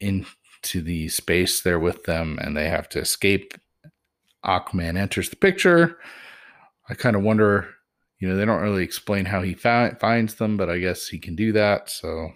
into 0.00 0.82
the 0.82 1.08
space 1.08 1.60
there 1.60 1.78
with 1.78 2.04
them, 2.04 2.38
and 2.40 2.56
they 2.56 2.68
have 2.68 2.88
to 2.90 2.98
escape. 2.98 3.54
Aquaman 4.44 4.98
enters 4.98 5.30
the 5.30 5.36
picture. 5.36 5.98
I 6.88 6.94
kind 6.94 7.16
of 7.16 7.22
wonder, 7.22 7.68
you 8.18 8.28
know, 8.28 8.36
they 8.36 8.44
don't 8.44 8.62
really 8.62 8.84
explain 8.84 9.24
how 9.24 9.42
he 9.42 9.54
fi- 9.54 9.94
finds 10.00 10.34
them, 10.34 10.56
but 10.56 10.68
I 10.70 10.78
guess 10.78 11.08
he 11.08 11.18
can 11.18 11.36
do 11.36 11.52
that. 11.52 11.90
So 11.90 12.32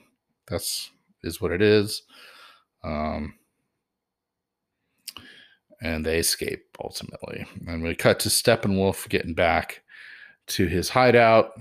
that's 0.48 0.90
is 1.22 1.40
what 1.40 1.52
it 1.52 1.62
is. 1.62 2.02
Um, 2.82 3.34
and 5.80 6.04
they 6.04 6.18
escape 6.18 6.64
ultimately. 6.82 7.46
And 7.66 7.82
we 7.82 7.94
cut 7.94 8.20
to 8.20 8.28
Steppenwolf 8.28 9.08
getting 9.08 9.34
back 9.34 9.82
to 10.48 10.66
his 10.66 10.90
hideout, 10.90 11.52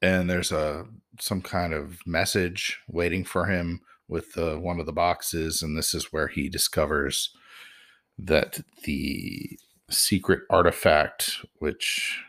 and 0.00 0.30
there's 0.30 0.52
a 0.52 0.86
some 1.20 1.42
kind 1.42 1.74
of 1.74 1.98
message 2.06 2.78
waiting 2.88 3.24
for 3.24 3.46
him 3.46 3.80
with 4.06 4.36
one 4.36 4.78
of 4.80 4.86
the 4.86 4.92
boxes, 4.92 5.62
and 5.62 5.76
this 5.76 5.92
is 5.92 6.12
where 6.12 6.28
he 6.28 6.48
discovers 6.48 7.30
that 8.18 8.60
the 8.84 9.58
secret 9.90 10.42
artifact, 10.50 11.44
which 11.58 12.22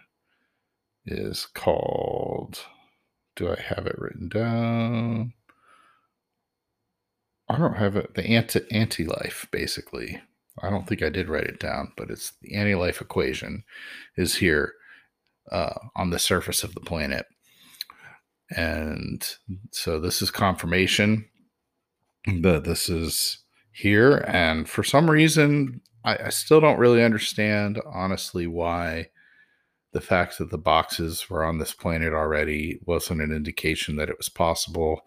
is 1.05 1.47
called. 1.53 2.59
Do 3.35 3.49
I 3.49 3.59
have 3.59 3.87
it 3.87 3.97
written 3.97 4.29
down? 4.29 5.33
I 7.47 7.57
don't 7.57 7.77
have 7.77 7.95
it. 7.95 8.13
The 8.15 8.25
anti 8.25 8.61
anti 8.71 9.05
life, 9.05 9.47
basically. 9.51 10.21
I 10.61 10.69
don't 10.69 10.87
think 10.87 11.01
I 11.01 11.09
did 11.09 11.29
write 11.29 11.45
it 11.45 11.59
down, 11.59 11.93
but 11.95 12.09
it's 12.09 12.33
the 12.41 12.55
anti-life 12.55 13.01
equation 13.01 13.63
is 14.17 14.35
here 14.35 14.73
uh, 15.51 15.75
on 15.95 16.09
the 16.09 16.19
surface 16.19 16.63
of 16.63 16.73
the 16.73 16.81
planet. 16.81 17.25
And 18.55 19.27
so 19.71 19.99
this 19.99 20.21
is 20.21 20.31
confirmation 20.31 21.25
that 22.25 22.63
this 22.63 22.89
is 22.89 23.39
here. 23.79 24.25
And 24.27 24.67
for 24.67 24.83
some 24.83 25.09
reason, 25.09 25.79
I, 26.03 26.17
I 26.25 26.29
still 26.29 26.59
don't 26.59 26.79
really 26.79 27.01
understand, 27.01 27.81
honestly, 27.85 28.45
why 28.45 29.07
the 29.93 30.01
fact 30.01 30.37
that 30.37 30.51
the 30.51 30.57
boxes 30.57 31.29
were 31.29 31.43
on 31.43 31.57
this 31.57 31.73
planet 31.73 32.13
already 32.13 32.79
wasn't 32.85 33.21
an 33.21 33.31
indication 33.31 33.95
that 33.95 34.09
it 34.09 34.17
was 34.17 34.29
possible. 34.29 35.01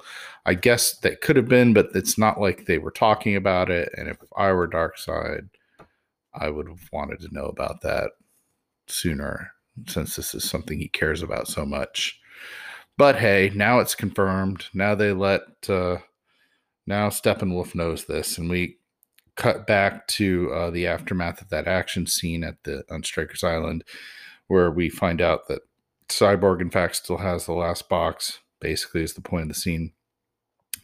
I 0.47 0.55
guess 0.55 0.99
that 1.01 1.21
could 1.21 1.37
have 1.37 1.49
been, 1.49 1.75
but 1.75 1.91
it's 1.95 2.17
not 2.17 2.41
like 2.41 2.65
they 2.65 2.79
were 2.79 2.91
talking 2.91 3.37
about 3.37 3.71
it. 3.71 3.91
And 3.97 4.09
if 4.09 4.17
I 4.37 4.53
were 4.53 4.67
Darkseid, 4.67 5.51
I 6.35 6.49
would 6.49 6.67
have 6.67 6.89
wanted 6.93 7.21
to 7.21 7.33
know 7.33 7.45
about 7.45 7.83
that 7.83 8.13
sooner 8.89 9.53
since 9.87 10.17
this 10.17 10.35
is 10.35 10.49
something 10.49 10.79
he 10.79 10.89
cares 10.89 11.23
about 11.23 11.47
so 11.47 11.67
much. 11.67 12.19
But 12.97 13.17
hey, 13.17 13.53
now 13.55 13.81
it's 13.81 13.95
confirmed. 13.95 14.65
Now 14.73 14.95
they 14.95 15.13
let 15.13 15.43
uh 15.69 15.99
now 16.87 17.09
Steppenwolf 17.09 17.75
knows 17.75 18.05
this, 18.05 18.39
and 18.39 18.51
we 18.51 18.79
cut 19.37 19.67
back 19.67 20.07
to 20.07 20.51
uh, 20.53 20.71
the 20.71 20.87
aftermath 20.87 21.41
of 21.41 21.49
that 21.49 21.67
action 21.67 22.07
scene 22.07 22.45
at 22.45 22.63
the 22.65 22.85
on 22.91 23.03
Stryker's 23.03 23.45
Island 23.45 23.85
where 24.49 24.71
we 24.71 24.89
find 24.91 25.23
out 25.23 25.49
that 25.49 25.63
Cyborg, 26.09 26.61
in 26.61 26.71
fact, 26.71 26.97
still 26.97 27.19
has 27.19 27.47
the 27.47 27.55
last 27.55 27.89
box, 27.89 28.41
basically, 28.61 29.03
is 29.03 29.15
the 29.15 29.23
point 29.23 29.43
of 29.43 29.49
the 29.49 29.55
scene. 29.55 29.93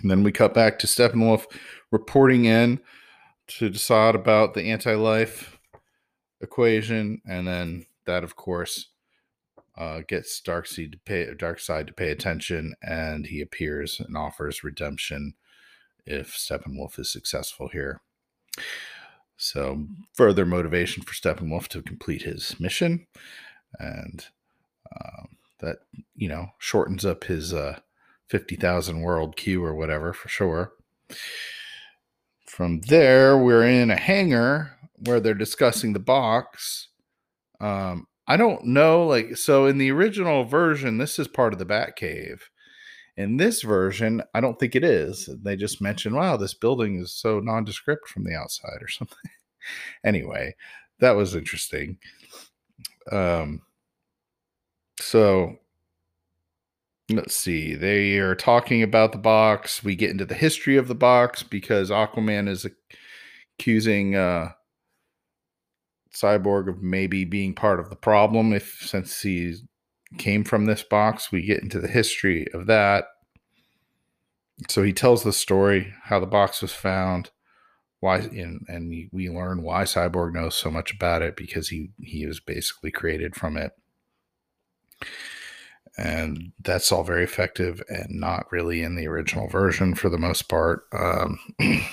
And 0.01 0.11
then 0.11 0.23
we 0.23 0.33
cut 0.33 0.55
back 0.55 0.79
to 0.79 0.87
Steppenwolf 0.87 1.45
reporting 1.91 2.47
in 2.47 2.81
to 3.49 3.69
Desaad 3.69 4.15
about 4.15 4.55
the 4.55 4.63
anti-life 4.63 5.59
equation, 6.41 7.21
and 7.29 7.47
then 7.47 7.87
that, 8.07 8.25
of 8.25 8.37
course, 8.37 8.89
uh, 9.77 10.01
gets 10.09 10.41
Darkseid 10.41 10.93
to 10.93 10.99
pay 11.05 11.27
Darkseid 11.35 11.89
to 11.89 11.93
pay 11.93 12.11
attention, 12.11 12.75
and 12.83 13.27
he 13.27 13.41
appears 13.41 14.01
and 14.01 14.17
offers 14.17 14.65
redemption 14.65 15.35
if 16.09 16.35
Steppenwolf 16.35 16.99
is 16.99 17.13
successful 17.13 17.69
here. 17.69 18.01
So 19.37 19.87
further 20.15 20.45
motivation 20.45 21.05
for 21.05 21.15
Steppenwolf 21.15 21.69
to 21.69 21.83
complete 21.83 22.23
his 22.23 22.59
mission, 22.59 23.07
and 23.79 24.27
um, 24.93 25.29
that 25.61 25.79
you 26.17 26.29
know 26.29 26.49
shortens 26.59 27.05
up 27.05 27.25
his 27.25 27.53
uh, 27.53 27.79
fifty 28.27 28.57
thousand 28.57 29.03
world 29.03 29.37
queue 29.37 29.65
or 29.65 29.75
whatever 29.75 30.13
for 30.13 30.29
sure. 30.29 30.73
From 32.47 32.81
there, 32.81 33.39
we're 33.39 33.69
in 33.69 33.91
a 33.91 33.97
hangar 33.97 34.77
where 35.05 35.21
they're 35.21 35.35
discussing 35.35 35.93
the 35.93 36.01
box. 36.01 36.89
Um, 37.61 38.07
I 38.27 38.37
don't 38.37 38.65
know, 38.65 39.07
like 39.07 39.37
so 39.37 39.67
in 39.67 39.79
the 39.79 39.93
original 39.93 40.45
version, 40.45 40.99
this 40.99 41.19
is 41.19 41.29
part 41.29 41.53
of 41.53 41.59
the 41.59 41.67
Batcave. 41.67 42.41
In 43.19 43.37
this 43.37 43.63
version, 43.63 44.23
I 44.33 44.41
don't 44.41 44.61
think 44.61 44.77
it 44.77 44.85
is. 44.85 45.29
They 45.43 45.57
just 45.57 45.81
mention, 45.81 46.15
wow, 46.15 46.37
this 46.37 46.55
building 46.55 47.01
is 47.01 47.13
so 47.13 47.41
nondescript 47.41 48.09
from 48.09 48.23
the 48.23 48.37
outside 48.37 48.81
or 48.81 48.87
something. 48.87 49.19
anyway, 50.05 50.55
that 51.01 51.17
was 51.17 51.35
interesting. 51.35 51.99
Um, 53.11 53.63
so 55.01 55.57
let's 57.11 57.35
see. 57.35 57.75
They 57.75 58.19
are 58.19 58.37
talking 58.37 58.85
about 58.85 59.11
the 59.11 59.19
box. 59.19 59.83
We 59.83 59.97
get 59.97 60.11
into 60.11 60.25
the 60.25 60.37
history 60.37 60.77
of 60.77 60.87
the 60.87 60.95
box 60.95 61.43
because 61.43 61.91
Aquaman 61.91 62.49
is 62.49 62.69
accusing 63.59 64.15
uh, 64.15 64.51
Cyborg 66.15 66.69
of 66.69 66.85
maybe 66.85 67.25
being 67.25 67.53
part 67.53 67.81
of 67.81 67.91
the 67.91 67.97
problem 67.97 68.53
if 68.53 68.81
since 68.81 69.21
he 69.21 69.57
came 70.17 70.45
from 70.45 70.65
this 70.65 70.83
box. 70.83 71.31
We 71.31 71.43
get 71.43 71.63
into 71.63 71.81
the 71.81 71.89
history 71.89 72.47
of 72.55 72.67
that. 72.67 73.07
So 74.69 74.83
he 74.83 74.93
tells 74.93 75.23
the 75.23 75.33
story 75.33 75.93
how 76.05 76.19
the 76.19 76.27
box 76.27 76.63
was 76.63 76.73
found, 76.73 77.31
why, 78.01 78.19
and, 78.19 78.65
and 78.69 79.09
we 79.13 79.29
learn 79.29 79.63
why 79.63 79.85
Cyborg 79.85 80.33
knows 80.33 80.57
so 80.57 80.71
much 80.71 80.93
about 80.93 81.23
it 81.23 81.37
because 81.37 81.69
he 81.69 81.91
he 82.01 82.27
was 82.27 82.41
basically 82.41 82.91
created 82.91 83.37
from 83.37 83.57
it, 83.57 83.73
and 85.97 86.53
that's 86.61 86.91
all 86.91 87.05
very 87.05 87.23
effective 87.23 87.83
and 87.89 88.21
not 88.21 88.51
really 88.51 88.83
in 88.83 88.97
the 88.97 89.07
original 89.07 89.49
version 89.49 89.95
for 89.95 90.09
the 90.09 90.19
most 90.19 90.49
part. 90.49 90.85
Um, 90.93 91.39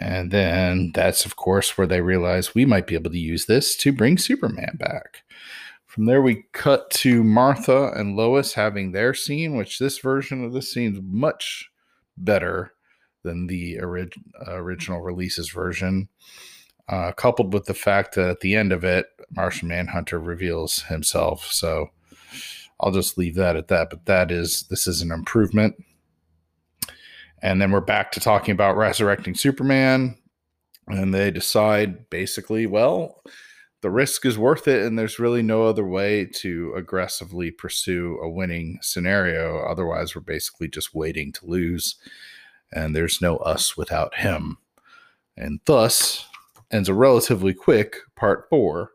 and 0.00 0.30
then 0.30 0.92
that's 0.94 1.24
of 1.24 1.36
course 1.36 1.78
where 1.78 1.86
they 1.86 2.02
realize 2.02 2.54
we 2.54 2.66
might 2.66 2.86
be 2.86 2.94
able 2.94 3.10
to 3.10 3.18
use 3.18 3.46
this 3.46 3.74
to 3.76 3.92
bring 3.92 4.18
Superman 4.18 4.76
back. 4.78 5.22
From 5.90 6.04
there, 6.04 6.22
we 6.22 6.44
cut 6.52 6.88
to 6.90 7.24
Martha 7.24 7.90
and 7.96 8.14
Lois 8.14 8.54
having 8.54 8.92
their 8.92 9.12
scene, 9.12 9.56
which 9.56 9.80
this 9.80 9.98
version 9.98 10.44
of 10.44 10.52
this 10.52 10.72
scene 10.72 10.94
is 10.94 11.00
much 11.02 11.68
better 12.16 12.74
than 13.24 13.48
the 13.48 13.80
orig- 13.80 14.14
original 14.46 15.00
releases 15.00 15.50
version. 15.50 16.08
Uh, 16.88 17.10
coupled 17.10 17.52
with 17.52 17.64
the 17.64 17.74
fact 17.74 18.14
that 18.14 18.28
at 18.28 18.38
the 18.38 18.54
end 18.54 18.70
of 18.70 18.84
it, 18.84 19.06
Martian 19.34 19.66
Manhunter 19.66 20.20
reveals 20.20 20.82
himself. 20.82 21.50
So 21.50 21.88
I'll 22.78 22.92
just 22.92 23.18
leave 23.18 23.34
that 23.34 23.56
at 23.56 23.66
that. 23.66 23.90
But 23.90 24.06
that 24.06 24.30
is, 24.30 24.62
this 24.70 24.86
is 24.86 25.02
an 25.02 25.10
improvement. 25.10 25.74
And 27.42 27.60
then 27.60 27.72
we're 27.72 27.80
back 27.80 28.12
to 28.12 28.20
talking 28.20 28.52
about 28.52 28.76
resurrecting 28.76 29.34
Superman. 29.34 30.16
And 30.86 31.12
they 31.12 31.32
decide 31.32 32.08
basically, 32.10 32.66
well, 32.66 33.24
the 33.82 33.90
risk 33.90 34.26
is 34.26 34.38
worth 34.38 34.68
it 34.68 34.84
and 34.84 34.98
there's 34.98 35.18
really 35.18 35.42
no 35.42 35.64
other 35.64 35.86
way 35.86 36.26
to 36.26 36.74
aggressively 36.76 37.50
pursue 37.50 38.18
a 38.22 38.28
winning 38.28 38.78
scenario. 38.82 39.60
Otherwise 39.60 40.14
we're 40.14 40.20
basically 40.20 40.68
just 40.68 40.94
waiting 40.94 41.32
to 41.32 41.46
lose 41.46 41.96
and 42.72 42.94
there's 42.94 43.20
no 43.20 43.36
us 43.38 43.76
without 43.76 44.16
him. 44.16 44.58
And 45.36 45.60
thus 45.64 46.26
ends 46.70 46.88
a 46.88 46.94
relatively 46.94 47.54
quick 47.54 47.96
part 48.16 48.46
4 48.50 48.90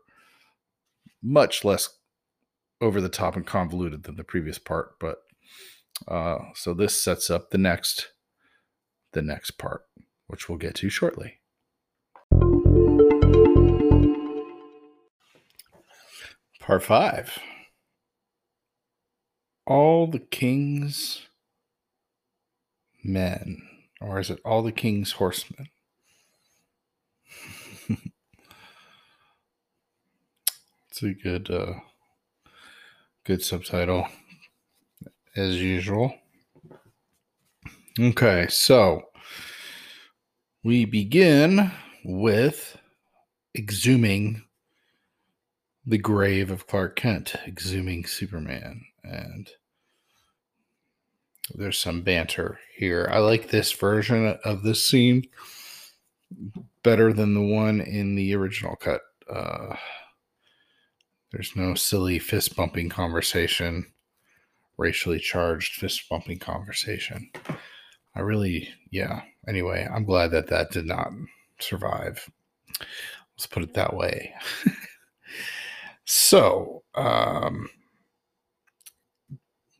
much 1.22 1.64
less 1.64 1.88
over 2.80 3.00
the 3.00 3.08
top 3.08 3.36
and 3.36 3.46
convoluted 3.46 4.04
than 4.04 4.16
the 4.16 4.24
previous 4.24 4.58
part 4.58 4.98
but 5.00 5.18
uh, 6.08 6.38
so 6.54 6.72
this 6.74 7.00
sets 7.00 7.30
up 7.30 7.50
the 7.50 7.58
next 7.58 8.12
the 9.12 9.22
next 9.22 9.52
part 9.52 9.82
which 10.26 10.48
we'll 10.48 10.58
get 10.58 10.74
to 10.74 10.88
shortly 10.88 11.40
Part 16.66 16.82
five. 16.82 17.38
All 19.68 20.08
the 20.08 20.18
king's 20.18 21.28
men, 23.04 23.62
or 24.00 24.18
is 24.18 24.30
it 24.30 24.40
all 24.44 24.64
the 24.64 24.72
king's 24.72 25.12
horsemen? 25.12 25.68
it's 30.90 31.04
a 31.04 31.12
good, 31.12 31.48
uh, 31.48 31.74
good 33.22 33.44
subtitle, 33.44 34.08
as 35.36 35.62
usual. 35.62 36.12
Okay, 38.00 38.48
so 38.48 39.02
we 40.64 40.84
begin 40.84 41.70
with 42.04 42.76
exhuming 43.54 44.42
the 45.86 45.98
grave 45.98 46.50
of 46.50 46.66
Clark 46.66 46.96
Kent, 46.96 47.36
exhuming 47.46 48.06
Superman. 48.06 48.84
And 49.04 49.48
there's 51.54 51.78
some 51.78 52.02
banter 52.02 52.58
here. 52.76 53.08
I 53.10 53.18
like 53.18 53.48
this 53.50 53.70
version 53.72 54.36
of 54.44 54.62
this 54.62 54.88
scene 54.88 55.24
better 56.82 57.12
than 57.12 57.34
the 57.34 57.54
one 57.54 57.80
in 57.80 58.16
the 58.16 58.34
original 58.34 58.74
cut. 58.76 59.00
Uh, 59.32 59.76
there's 61.30 61.54
no 61.54 61.74
silly 61.74 62.18
fist 62.18 62.56
bumping 62.56 62.88
conversation, 62.88 63.86
racially 64.78 65.20
charged 65.20 65.74
fist 65.74 66.08
bumping 66.08 66.38
conversation. 66.38 67.30
I 68.16 68.20
really, 68.20 68.68
yeah. 68.90 69.22
Anyway, 69.46 69.86
I'm 69.92 70.04
glad 70.04 70.32
that 70.32 70.48
that 70.48 70.70
did 70.70 70.86
not 70.86 71.12
survive. 71.60 72.28
Let's 73.36 73.46
put 73.46 73.62
it 73.62 73.74
that 73.74 73.94
way. 73.94 74.34
So, 76.06 76.84
um, 76.94 77.68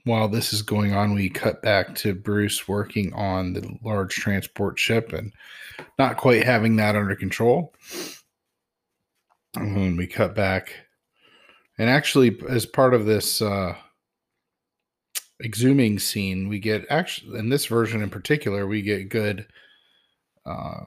while 0.02 0.28
this 0.28 0.52
is 0.52 0.62
going 0.62 0.92
on, 0.92 1.14
we 1.14 1.28
cut 1.30 1.62
back 1.62 1.94
to 1.96 2.14
Bruce 2.14 2.66
working 2.66 3.12
on 3.14 3.52
the 3.52 3.78
large 3.82 4.14
transport 4.14 4.78
ship 4.78 5.12
and 5.12 5.32
not 5.98 6.16
quite 6.16 6.44
having 6.44 6.76
that 6.76 6.96
under 6.96 7.14
control. 7.14 7.72
And 9.54 9.96
we 9.96 10.06
cut 10.06 10.34
back, 10.34 10.74
and 11.78 11.88
actually, 11.88 12.36
as 12.48 12.66
part 12.66 12.92
of 12.92 13.06
this 13.06 13.40
uh, 13.40 13.74
exhuming 15.42 16.00
scene, 16.00 16.48
we 16.48 16.58
get 16.58 16.84
actually 16.90 17.38
in 17.38 17.48
this 17.48 17.66
version 17.66 18.02
in 18.02 18.10
particular, 18.10 18.66
we 18.66 18.82
get 18.82 19.08
good 19.08 19.46
uh, 20.44 20.80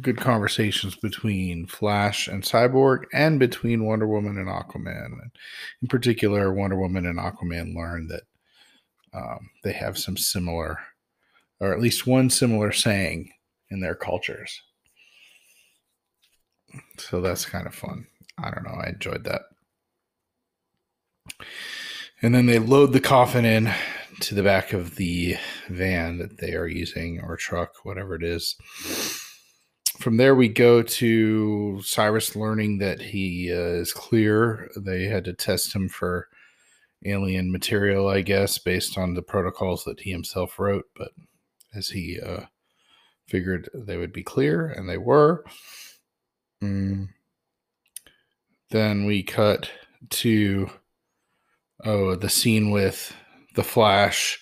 good 0.00 0.18
conversations 0.18 0.94
between 0.94 1.66
Flash 1.66 2.28
and 2.28 2.42
Cyborg 2.42 3.04
and 3.12 3.38
between 3.38 3.84
Wonder 3.84 4.06
Woman 4.06 4.38
and 4.38 4.48
Aquaman. 4.48 5.12
In 5.82 5.88
particular, 5.88 6.52
Wonder 6.52 6.78
Woman 6.78 7.06
and 7.06 7.18
Aquaman 7.18 7.74
learn 7.74 8.08
that 8.08 8.22
um, 9.14 9.50
they 9.64 9.72
have 9.72 9.96
some 9.96 10.16
similar, 10.16 10.78
or 11.60 11.72
at 11.72 11.80
least 11.80 12.06
one 12.06 12.28
similar 12.28 12.72
saying 12.72 13.30
in 13.70 13.80
their 13.80 13.94
cultures. 13.94 14.60
So 16.98 17.20
that's 17.20 17.46
kind 17.46 17.66
of 17.66 17.74
fun. 17.74 18.06
I 18.38 18.50
don't 18.50 18.64
know. 18.64 18.78
I 18.78 18.88
enjoyed 18.90 19.24
that. 19.24 19.42
And 22.20 22.34
then 22.34 22.46
they 22.46 22.58
load 22.58 22.92
the 22.92 23.00
coffin 23.00 23.44
in 23.44 23.72
to 24.20 24.34
the 24.34 24.42
back 24.42 24.72
of 24.72 24.96
the 24.96 25.36
van 25.68 26.18
that 26.18 26.38
they 26.38 26.54
are 26.54 26.66
using 26.66 27.20
or 27.20 27.36
truck, 27.36 27.84
whatever 27.84 28.14
it 28.14 28.22
is 28.22 28.56
from 30.06 30.18
there 30.18 30.36
we 30.36 30.48
go 30.48 30.82
to 30.82 31.82
Cyrus 31.82 32.36
learning 32.36 32.78
that 32.78 33.02
he 33.02 33.52
uh, 33.52 33.56
is 33.56 33.92
clear. 33.92 34.70
They 34.76 35.06
had 35.06 35.24
to 35.24 35.32
test 35.32 35.74
him 35.74 35.88
for 35.88 36.28
alien 37.04 37.50
material, 37.50 38.06
I 38.06 38.20
guess, 38.20 38.56
based 38.56 38.96
on 38.96 39.14
the 39.14 39.22
protocols 39.22 39.82
that 39.82 39.98
he 39.98 40.12
himself 40.12 40.60
wrote. 40.60 40.84
But 40.94 41.10
as 41.74 41.88
he 41.88 42.20
uh, 42.24 42.42
figured 43.26 43.68
they 43.74 43.96
would 43.96 44.12
be 44.12 44.22
clear, 44.22 44.68
and 44.68 44.88
they 44.88 44.96
were. 44.96 45.44
Mm. 46.62 47.08
Then 48.70 49.06
we 49.06 49.24
cut 49.24 49.68
to 50.10 50.70
oh 51.84 52.14
the 52.14 52.30
scene 52.30 52.70
with 52.70 53.12
the 53.56 53.64
Flash 53.64 54.38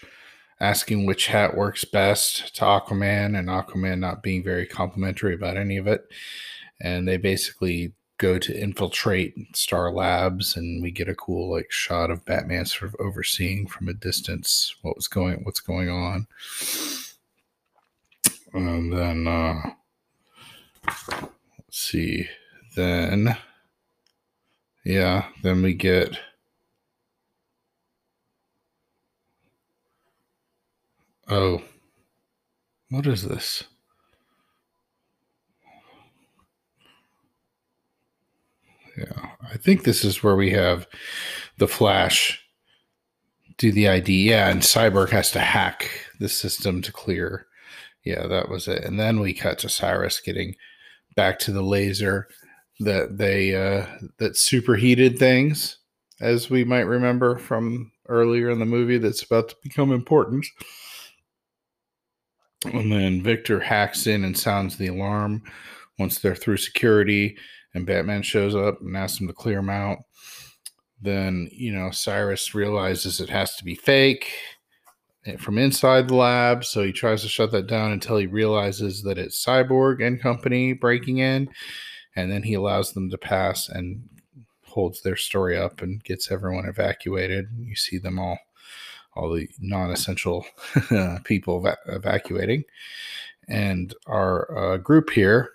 asking 0.64 1.04
which 1.04 1.26
hat 1.26 1.54
works 1.54 1.84
best 1.84 2.56
to 2.56 2.62
Aquaman, 2.62 3.38
and 3.38 3.48
Aquaman 3.48 3.98
not 3.98 4.22
being 4.22 4.42
very 4.42 4.66
complimentary 4.66 5.34
about 5.34 5.58
any 5.58 5.76
of 5.76 5.86
it. 5.86 6.06
And 6.80 7.06
they 7.06 7.18
basically 7.18 7.92
go 8.16 8.38
to 8.38 8.58
infiltrate 8.58 9.34
Star 9.54 9.92
Labs, 9.92 10.56
and 10.56 10.82
we 10.82 10.90
get 10.90 11.08
a 11.08 11.14
cool 11.14 11.50
like 11.50 11.70
shot 11.70 12.10
of 12.10 12.24
Batman 12.24 12.64
sort 12.64 12.88
of 12.88 12.96
overseeing 12.98 13.66
from 13.66 13.88
a 13.88 13.92
distance 13.92 14.74
what 14.80 14.96
was 14.96 15.06
going 15.06 15.44
what's 15.44 15.60
going 15.60 15.90
on. 15.90 16.26
And 18.54 18.90
then 18.92 19.26
uh, 19.26 19.60
let's 20.86 21.78
see, 21.78 22.28
then 22.74 23.36
yeah, 24.84 25.26
then 25.42 25.62
we 25.62 25.74
get. 25.74 26.18
Oh, 31.36 31.60
what 32.90 33.08
is 33.08 33.26
this? 33.26 33.64
Yeah, 38.96 39.30
I 39.52 39.56
think 39.56 39.82
this 39.82 40.04
is 40.04 40.22
where 40.22 40.36
we 40.36 40.50
have 40.50 40.86
the 41.58 41.66
Flash 41.66 42.40
do 43.58 43.72
the 43.72 43.88
ID. 43.88 44.30
Yeah, 44.30 44.48
and 44.48 44.60
Cyborg 44.62 45.10
has 45.10 45.32
to 45.32 45.40
hack 45.40 45.90
the 46.20 46.28
system 46.28 46.80
to 46.82 46.92
clear. 46.92 47.48
Yeah, 48.04 48.28
that 48.28 48.48
was 48.48 48.68
it. 48.68 48.84
And 48.84 49.00
then 49.00 49.18
we 49.18 49.34
cut 49.34 49.58
to 49.58 49.68
Cyrus 49.68 50.20
getting 50.20 50.54
back 51.16 51.40
to 51.40 51.50
the 51.50 51.62
laser 51.62 52.28
that 52.78 53.18
they 53.18 53.56
uh 53.56 53.86
that 54.18 54.36
superheated 54.36 55.18
things, 55.18 55.78
as 56.20 56.48
we 56.48 56.62
might 56.62 56.82
remember 56.82 57.38
from 57.38 57.90
earlier 58.08 58.50
in 58.50 58.60
the 58.60 58.64
movie 58.64 58.98
that's 58.98 59.24
about 59.24 59.48
to 59.48 59.56
become 59.64 59.90
important. 59.90 60.46
And 62.64 62.90
then 62.92 63.22
Victor 63.22 63.60
hacks 63.60 64.06
in 64.06 64.24
and 64.24 64.36
sounds 64.36 64.76
the 64.76 64.88
alarm 64.88 65.42
once 65.98 66.18
they're 66.18 66.34
through 66.34 66.56
security, 66.56 67.36
and 67.74 67.86
Batman 67.86 68.22
shows 68.22 68.54
up 68.54 68.80
and 68.80 68.96
asks 68.96 69.20
him 69.20 69.26
to 69.26 69.32
clear 69.32 69.58
him 69.58 69.70
out. 69.70 69.98
Then, 71.00 71.48
you 71.52 71.72
know, 71.72 71.90
Cyrus 71.90 72.54
realizes 72.54 73.20
it 73.20 73.28
has 73.28 73.56
to 73.56 73.64
be 73.64 73.74
fake 73.74 74.32
eh, 75.26 75.36
from 75.36 75.58
inside 75.58 76.08
the 76.08 76.14
lab. 76.14 76.64
So 76.64 76.82
he 76.82 76.92
tries 76.92 77.22
to 77.22 77.28
shut 77.28 77.52
that 77.52 77.66
down 77.66 77.92
until 77.92 78.16
he 78.16 78.26
realizes 78.26 79.02
that 79.02 79.18
it's 79.18 79.44
Cyborg 79.44 80.04
and 80.04 80.20
company 80.20 80.72
breaking 80.72 81.18
in. 81.18 81.50
And 82.16 82.30
then 82.30 82.44
he 82.44 82.54
allows 82.54 82.92
them 82.92 83.10
to 83.10 83.18
pass 83.18 83.68
and 83.68 84.08
holds 84.62 85.02
their 85.02 85.16
story 85.16 85.56
up 85.56 85.82
and 85.82 86.02
gets 86.04 86.30
everyone 86.30 86.66
evacuated. 86.66 87.46
You 87.58 87.76
see 87.76 87.98
them 87.98 88.18
all 88.18 88.38
all 89.16 89.32
the 89.32 89.48
non-essential 89.60 90.44
people 91.24 91.60
va- 91.60 91.78
evacuating, 91.86 92.64
and 93.48 93.94
our 94.06 94.74
uh, 94.74 94.76
group 94.78 95.10
here, 95.10 95.50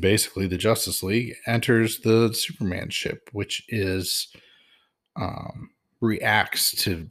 basically 0.00 0.46
the 0.46 0.58
Justice 0.58 1.02
League, 1.02 1.34
enters 1.46 1.98
the 1.98 2.32
Superman 2.34 2.90
ship, 2.90 3.30
which 3.32 3.64
is 3.68 4.28
um, 5.16 5.70
reacts 6.00 6.72
to 6.84 7.10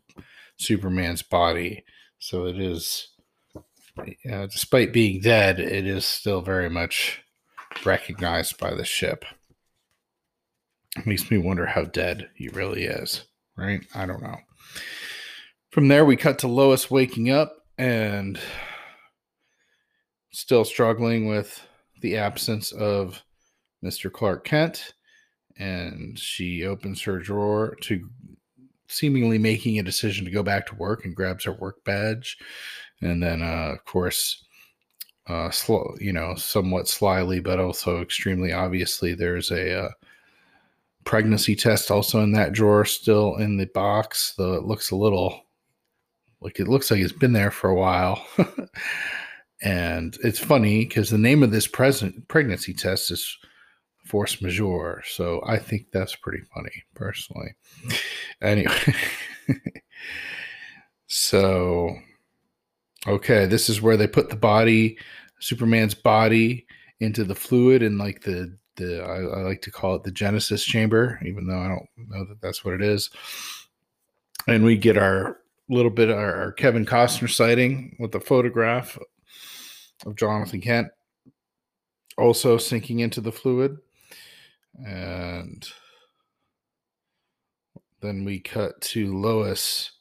Superman's 0.58 1.22
body. 1.22 1.84
So 2.20 2.46
it 2.46 2.60
is, 2.60 3.10
uh, 3.98 4.48
despite 4.48 4.94
being 4.94 5.22
dead, 5.22 5.60
it 5.60 5.86
is 5.86 6.06
still 6.06 6.42
very 6.42 6.70
much 6.70 7.22
recognized 7.86 8.58
by 8.58 8.74
the 8.74 8.86
ship. 8.86 9.26
it 10.98 11.06
makes 11.06 11.30
me 11.30 11.38
wonder 11.38 11.66
how 11.66 11.84
dead 11.84 12.30
he 12.36 12.48
really 12.50 12.84
is, 12.86 13.26
right? 13.58 13.86
I 13.94 14.06
don't 14.06 14.22
know. 14.24 14.38
From 15.72 15.88
there, 15.88 16.06
we 16.06 16.16
cut 16.16 16.40
to 16.40 16.48
Lois 16.48 16.90
waking 16.90 17.30
up 17.30 17.58
and 17.78 18.40
still 20.32 20.66
struggling 20.66 21.28
with 21.28 21.66
the 22.02 22.18
absence 22.18 22.72
of 22.72 23.22
Mr. 23.84 24.12
Clark 24.12 24.46
Kent. 24.46 24.94
And 25.58 26.18
she 26.20 26.66
opens 26.66 27.02
her 27.04 27.20
drawer 27.20 27.76
to 27.82 28.10
seemingly 28.88 29.38
making 29.38 29.80
a 29.80 29.84
decision 29.84 30.26
to 30.26 30.32
go 30.32 30.44
back 30.44 30.66
to 30.68 30.76
work 30.76 31.06
and 31.06 31.16
grabs 31.16 31.46
her 31.46 31.54
work 31.54 31.84
badge. 31.86 32.38
And 33.02 33.22
then, 33.22 33.42
uh, 33.42 33.74
of 33.74 33.86
course, 33.86 34.46
uh, 35.28 35.50
slow, 35.50 35.96
you 36.00 36.14
know, 36.14 36.36
somewhat 36.36 36.88
slyly, 36.88 37.40
but 37.40 37.60
also 37.60 38.02
extremely 38.02 38.54
obviously, 38.54 39.14
there's 39.14 39.52
a 39.52 39.86
uh, 39.86 39.90
pregnancy 41.06 41.56
test 41.56 41.90
also 41.90 42.22
in 42.22 42.34
that 42.34 42.52
drawer, 42.52 42.84
still 42.84 43.36
in 43.36 43.58
the 43.58 43.68
box. 43.68 44.34
Though 44.38 44.56
it 44.56 44.66
looks 44.66 44.92
a 44.92 44.96
little 44.96 45.46
like 46.42 46.60
it 46.60 46.68
looks 46.68 46.92
like 46.92 47.00
it's 47.00 47.14
been 47.14 47.34
there 47.34 47.52
for 47.52 47.70
a 47.70 47.76
while. 47.76 48.26
and 49.62 50.18
it's 50.24 50.40
funny 50.40 50.86
because 50.86 51.10
the 51.10 51.18
name 51.18 51.44
of 51.44 51.52
this 51.52 51.68
present 51.68 52.28
pregnancy 52.28 52.74
test 52.74 53.12
is 53.12 53.38
force 54.06 54.42
majeure. 54.42 55.02
So 55.06 55.42
I 55.46 55.58
think 55.58 55.88
that's 55.92 56.16
pretty 56.16 56.44
funny, 56.54 56.84
personally. 56.94 57.56
Anyway. 58.42 58.96
so 61.08 61.96
okay, 63.08 63.46
this 63.46 63.70
is 63.70 63.82
where 63.82 63.98
they 63.98 64.08
put 64.08 64.30
the 64.30 64.36
body, 64.36 64.98
Superman's 65.40 65.94
body, 65.94 66.66
into 67.00 67.24
the 67.24 67.36
fluid 67.36 67.84
and 67.84 67.98
like 67.98 68.22
the 68.22 68.58
the 68.76 69.04
I, 69.04 69.40
I 69.40 69.42
like 69.44 69.62
to 69.64 69.72
call 69.72 69.96
it 69.96 70.04
the 70.04 70.12
Genesis 70.12 70.64
chamber, 70.64 71.20
even 71.26 71.48
though 71.48 71.60
I 71.60 71.68
don't 71.68 71.88
know 72.10 72.26
that 72.26 72.42
that's 72.42 72.64
what 72.64 72.74
it 72.74 72.82
is. 72.82 73.10
And 74.48 74.64
we 74.64 74.78
get 74.78 74.98
our 74.98 75.38
little 75.70 75.92
bit 75.92 76.10
of 76.10 76.18
our 76.18 76.52
Kevin 76.54 76.86
Costner 76.86 77.30
sighting 77.30 77.96
with 78.00 78.12
the 78.12 78.20
photograph 78.20 78.98
of 80.06 80.16
Jonathan 80.16 80.62
Kent 80.62 80.88
also 82.18 82.58
sinking 82.58 83.00
into 83.00 83.22
the 83.22 83.32
fluid. 83.32 83.78
And 84.86 85.68
then 88.02 88.26
we 88.26 88.40
cut 88.40 88.80
to 88.82 89.18
Lois 89.18 89.92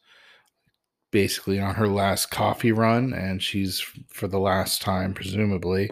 basically 1.10 1.60
on 1.60 1.76
her 1.76 1.86
last 1.86 2.30
coffee 2.30 2.72
run, 2.72 3.12
and 3.12 3.40
she's 3.40 3.80
for 4.08 4.26
the 4.26 4.38
last 4.38 4.82
time, 4.82 5.14
presumably, 5.14 5.88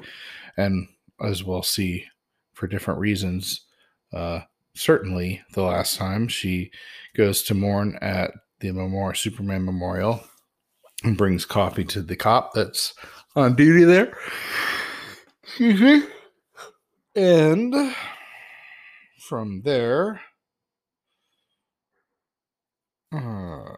and 0.57 0.89
as 1.25 1.45
we'll 1.45 1.63
see 1.63 2.05
for 2.53 2.67
different 2.67 3.01
reasons, 3.01 3.63
uh, 4.13 4.41
certainly 4.75 5.43
the 5.55 5.63
last 5.63 5.97
time 5.97 6.29
she 6.29 6.71
goes 7.15 7.43
to 7.43 7.55
mourn 7.55 7.99
at 8.01 8.33
the 8.61 8.71
memorial, 8.73 9.15
Superman 9.15 9.65
Memorial 9.65 10.23
and 11.05 11.17
brings 11.17 11.45
coffee 11.45 11.85
to 11.85 12.01
the 12.03 12.17
cop 12.17 12.53
that's 12.55 12.95
on 13.35 13.57
duty 13.57 13.85
there. 13.85 14.17
And 17.15 17.95
from 19.19 19.63
there, 19.63 20.21
uh, 23.13 23.73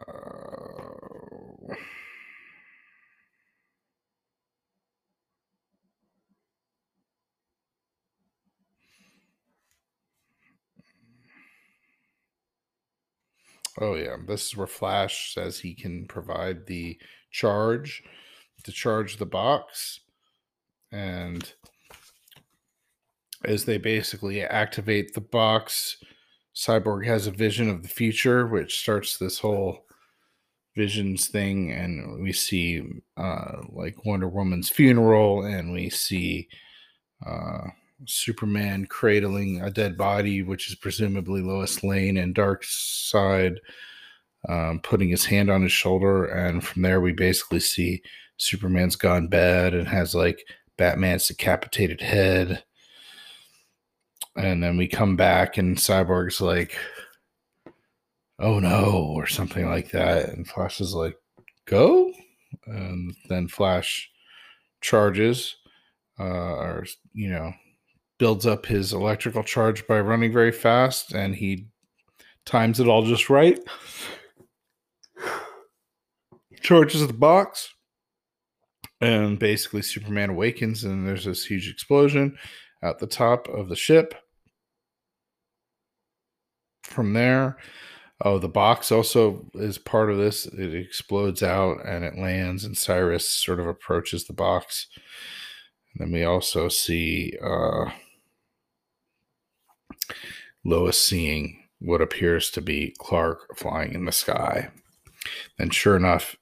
Oh 13.79 13.95
yeah, 13.95 14.15
this 14.25 14.47
is 14.47 14.55
where 14.57 14.67
Flash 14.67 15.33
says 15.33 15.59
he 15.59 15.73
can 15.73 16.05
provide 16.07 16.65
the 16.65 16.97
charge 17.31 18.03
to 18.63 18.71
charge 18.71 19.17
the 19.17 19.25
box, 19.25 19.99
and 20.91 21.53
as 23.43 23.65
they 23.65 23.77
basically 23.77 24.41
activate 24.41 25.13
the 25.13 25.21
box, 25.21 25.97
Cyborg 26.55 27.05
has 27.05 27.27
a 27.27 27.31
vision 27.31 27.69
of 27.69 27.83
the 27.83 27.89
future, 27.89 28.47
which 28.47 28.79
starts 28.79 29.17
this 29.17 29.39
whole 29.39 29.85
visions 30.75 31.27
thing, 31.27 31.71
and 31.71 32.21
we 32.23 32.31
see 32.31 32.81
uh, 33.17 33.57
like 33.69 34.05
Wonder 34.05 34.29
Woman's 34.29 34.69
funeral, 34.69 35.43
and 35.43 35.71
we 35.71 35.89
see. 35.89 36.47
Uh, 37.25 37.67
Superman 38.07 38.85
cradling 38.85 39.61
a 39.61 39.69
dead 39.71 39.97
body, 39.97 40.41
which 40.41 40.69
is 40.69 40.75
presumably 40.75 41.41
Lois 41.41 41.83
Lane, 41.83 42.17
and 42.17 42.35
Darkseid 42.35 43.57
um, 44.47 44.79
putting 44.81 45.09
his 45.09 45.25
hand 45.25 45.49
on 45.49 45.61
his 45.63 45.71
shoulder. 45.71 46.25
And 46.25 46.63
from 46.63 46.81
there, 46.81 47.01
we 47.01 47.13
basically 47.13 47.59
see 47.59 48.01
Superman's 48.37 48.95
gone 48.95 49.27
bad 49.27 49.73
and 49.73 49.87
has 49.87 50.13
like 50.13 50.45
Batman's 50.77 51.27
decapitated 51.27 52.01
head. 52.01 52.63
And 54.37 54.61
then 54.61 54.75
we 54.77 54.87
come 54.87 55.15
back, 55.15 55.57
and 55.57 55.77
Cyborg's 55.77 56.41
like, 56.41 56.77
oh 58.37 58.59
no, 58.59 59.13
or 59.15 59.27
something 59.27 59.69
like 59.69 59.91
that. 59.91 60.29
And 60.29 60.47
Flash 60.47 60.81
is 60.81 60.93
like, 60.93 61.15
go. 61.65 62.11
And 62.65 63.15
then 63.29 63.47
Flash 63.47 64.11
charges, 64.81 65.55
uh, 66.19 66.23
or, 66.23 66.85
you 67.13 67.29
know, 67.29 67.53
builds 68.17 68.45
up 68.45 68.65
his 68.65 68.93
electrical 68.93 69.43
charge 69.43 69.85
by 69.87 69.99
running 69.99 70.31
very 70.31 70.51
fast 70.51 71.13
and 71.13 71.35
he 71.35 71.67
times 72.45 72.79
it 72.79 72.87
all 72.87 73.03
just 73.03 73.29
right. 73.29 73.59
charges 76.61 77.05
the 77.05 77.13
box. 77.13 77.69
And 79.01 79.37
basically, 79.37 79.81
Superman 79.81 80.29
awakens, 80.29 80.83
and 80.83 81.07
there's 81.07 81.25
this 81.25 81.45
huge 81.45 81.69
explosion 81.69 82.37
at 82.81 82.97
the 82.99 83.07
top 83.07 83.47
of 83.49 83.67
the 83.67 83.75
ship. 83.75 84.15
From 86.83 87.13
there, 87.13 87.57
oh, 88.21 88.39
the 88.39 88.47
box 88.47 88.91
also 88.91 89.45
is 89.55 89.77
part 89.77 90.09
of 90.09 90.17
this. 90.17 90.45
It 90.45 90.73
explodes 90.73 91.43
out 91.43 91.85
and 91.85 92.05
it 92.05 92.17
lands, 92.17 92.63
and 92.63 92.77
Cyrus 92.77 93.29
sort 93.29 93.59
of 93.59 93.67
approaches 93.67 94.25
the 94.25 94.33
box. 94.33 94.87
And 95.93 96.07
then 96.07 96.13
we 96.13 96.23
also 96.23 96.69
see 96.69 97.33
uh, 97.43 97.89
Lois 100.63 100.99
seeing 100.99 101.63
what 101.79 102.01
appears 102.01 102.49
to 102.51 102.61
be 102.61 102.95
Clark 102.97 103.57
flying 103.57 103.93
in 103.93 104.05
the 104.05 104.11
sky. 104.11 104.69
And 105.59 105.73
sure 105.73 105.95
enough, 105.95 106.35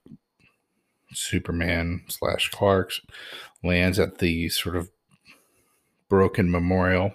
Superman 1.13 2.03
slash 2.07 2.49
Clark 2.49 2.93
lands 3.63 3.99
at 3.99 4.17
the 4.19 4.49
sort 4.49 4.75
of 4.75 4.89
broken 6.09 6.49
memorial. 6.49 7.13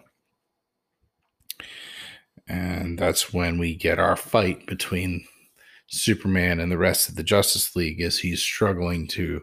And 2.49 2.99
that's 2.99 3.33
when 3.33 3.59
we 3.59 3.75
get 3.75 3.99
our 3.99 4.17
fight 4.17 4.67
between 4.67 5.27
Superman 5.89 6.61
and 6.61 6.73
the 6.73 6.79
rest 6.79 7.09
of 7.09 7.17
the 7.17 7.23
Justice 7.23 7.75
League 7.77 8.01
as 8.01 8.19
he's 8.19 8.43
struggling 8.43 9.07
to 9.09 9.43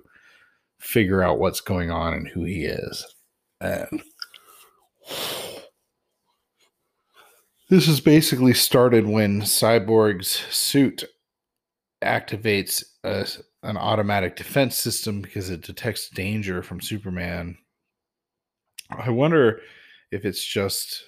figure 0.79 1.23
out 1.23 1.39
what's 1.39 1.61
going 1.61 1.91
on 1.91 2.13
and 2.13 2.27
who 2.27 2.43
he 2.43 2.65
is. 2.65 3.05
And 3.61 4.01
this 7.69 7.87
is 7.87 7.99
basically 7.99 8.53
started 8.53 9.05
when 9.07 9.41
Cyborg's 9.41 10.29
suit 10.55 11.03
activates 12.03 12.83
a, 13.03 13.27
an 13.63 13.77
automatic 13.77 14.35
defense 14.35 14.77
system 14.77 15.21
because 15.21 15.49
it 15.49 15.61
detects 15.61 16.09
danger 16.09 16.61
from 16.61 16.81
Superman. 16.81 17.57
I 18.91 19.09
wonder 19.09 19.61
if 20.11 20.25
it's 20.25 20.45
just 20.45 21.03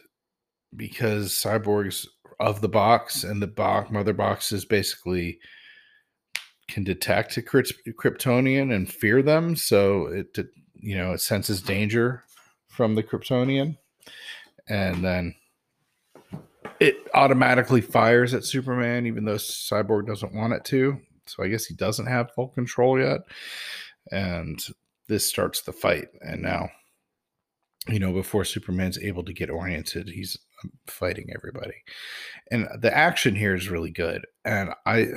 because 0.76 1.34
Cyborg's 1.34 2.08
of 2.40 2.62
the 2.62 2.70
box 2.70 3.24
and 3.24 3.42
the 3.42 3.48
box 3.48 3.90
mother 3.92 4.14
box 4.14 4.52
is 4.52 4.66
basically 4.66 5.40
can 6.68 6.84
detect 6.84 7.38
a 7.38 7.42
Kryptonian 7.42 8.76
and 8.76 8.92
fear 8.92 9.22
them, 9.22 9.56
so 9.56 10.08
it 10.08 10.38
you 10.76 10.98
know 10.98 11.14
it 11.14 11.22
senses 11.22 11.62
danger 11.62 12.24
from 12.68 12.96
the 12.96 13.04
Kryptonian, 13.04 13.78
and 14.68 15.04
then 15.04 15.34
it 16.80 17.08
automatically 17.14 17.82
fires 17.82 18.34
at 18.34 18.46
Superman, 18.46 19.06
even 19.06 19.26
though 19.26 19.36
Cyborg 19.36 20.08
doesn't 20.08 20.34
want 20.34 20.54
it 20.54 20.64
to. 20.66 21.00
So 21.26 21.44
I 21.44 21.48
guess 21.48 21.66
he 21.66 21.76
doesn't 21.76 22.08
have 22.08 22.32
full 22.34 22.50
control 22.50 23.00
yet. 23.00 23.20
And 24.12 24.60
this 25.08 25.26
starts 25.26 25.62
the 25.62 25.74
fight. 25.74 26.08
And 26.22 26.42
now, 26.42 26.70
you 27.88 28.00
know, 28.00 28.14
before 28.14 28.46
Superman's 28.46 29.00
able 29.00 29.24
to 29.24 29.34
get 29.34 29.50
oriented, 29.50 30.10
he's 30.10 30.38
um, 30.64 30.72
fighting 30.88 31.30
everybody. 31.36 31.76
And 32.52 32.68
the 32.80 32.96
action 32.96 33.36
here 33.36 33.56
is 33.56 33.70
really 33.70 33.92
good. 33.92 34.26
And 34.46 34.72
I, 34.86 35.08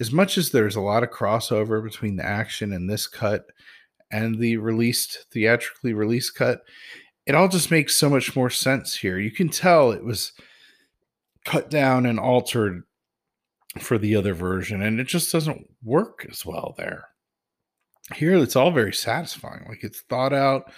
as 0.00 0.12
much 0.12 0.38
as 0.38 0.50
there's 0.50 0.76
a 0.76 0.80
lot 0.80 1.02
of 1.02 1.10
crossover 1.10 1.82
between 1.82 2.16
the 2.16 2.24
action 2.24 2.72
in 2.72 2.86
this 2.86 3.06
cut 3.06 3.46
and 4.10 4.38
the 4.38 4.56
released, 4.56 5.26
theatrically 5.32 5.92
released 5.92 6.34
cut, 6.34 6.60
it 7.26 7.34
all 7.34 7.48
just 7.48 7.70
makes 7.70 7.94
so 7.96 8.08
much 8.08 8.36
more 8.36 8.50
sense 8.50 8.96
here. 8.96 9.18
You 9.18 9.30
can 9.30 9.48
tell 9.48 9.90
it 9.90 10.04
was 10.04 10.32
cut 11.46 11.70
down 11.70 12.04
and 12.04 12.20
altered 12.20 12.82
for 13.80 13.96
the 13.98 14.16
other 14.16 14.34
version, 14.34 14.82
and 14.82 15.00
it 15.00 15.06
just 15.06 15.32
doesn't 15.32 15.66
work 15.82 16.26
as 16.30 16.44
well 16.44 16.74
there. 16.76 17.08
Here, 18.14 18.36
it's 18.36 18.56
all 18.56 18.70
very 18.70 18.92
satisfying. 18.92 19.64
Like 19.68 19.82
it's 19.82 20.00
thought 20.02 20.32
out. 20.32 20.70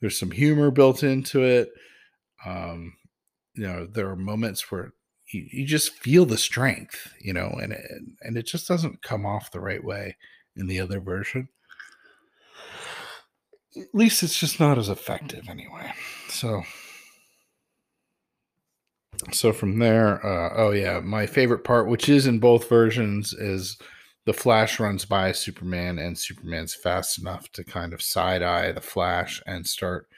There's 0.00 0.18
some 0.18 0.30
humor 0.30 0.70
built 0.70 1.02
into 1.02 1.42
it. 1.42 1.70
Um, 2.44 2.94
you 3.54 3.66
know, 3.66 3.86
there 3.86 4.08
are 4.08 4.16
moments 4.16 4.70
where 4.70 4.92
you, 5.32 5.46
you 5.50 5.66
just 5.66 5.92
feel 5.94 6.24
the 6.24 6.38
strength, 6.38 7.12
you 7.20 7.32
know, 7.32 7.48
and 7.60 7.72
it, 7.72 7.84
and 8.22 8.36
it 8.36 8.46
just 8.46 8.68
doesn't 8.68 9.02
come 9.02 9.26
off 9.26 9.50
the 9.50 9.60
right 9.60 9.82
way 9.82 10.16
in 10.56 10.66
the 10.66 10.80
other 10.80 11.00
version. 11.00 11.48
At 13.76 13.94
least 13.94 14.22
it's 14.22 14.38
just 14.38 14.60
not 14.60 14.78
as 14.78 14.88
effective 14.88 15.48
anyway. 15.48 15.92
So 16.28 16.62
so 19.32 19.52
from 19.52 19.78
there, 19.78 20.24
uh, 20.24 20.54
oh 20.56 20.70
yeah, 20.70 21.00
my 21.00 21.26
favorite 21.26 21.64
part, 21.64 21.88
which 21.88 22.08
is 22.08 22.26
in 22.26 22.38
both 22.38 22.68
versions, 22.68 23.32
is 23.32 23.78
the 24.26 24.32
Flash 24.32 24.78
runs 24.78 25.04
by 25.04 25.32
Superman, 25.32 25.98
and 25.98 26.18
Superman's 26.18 26.74
fast 26.74 27.18
enough 27.18 27.50
to 27.52 27.64
kind 27.64 27.92
of 27.92 28.02
side 28.02 28.42
eye 28.42 28.72
the 28.72 28.80
Flash 28.80 29.42
and 29.46 29.66
start 29.66 30.08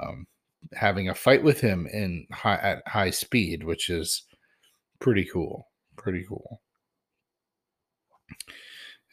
um, 0.00 0.26
having 0.74 1.08
a 1.08 1.14
fight 1.14 1.42
with 1.42 1.60
him 1.60 1.86
in 1.92 2.26
high 2.32 2.56
at 2.56 2.82
high 2.86 3.10
speed, 3.10 3.64
which 3.64 3.90
is 3.90 4.24
pretty 5.00 5.24
cool. 5.24 5.68
Pretty 5.96 6.24
cool. 6.28 6.60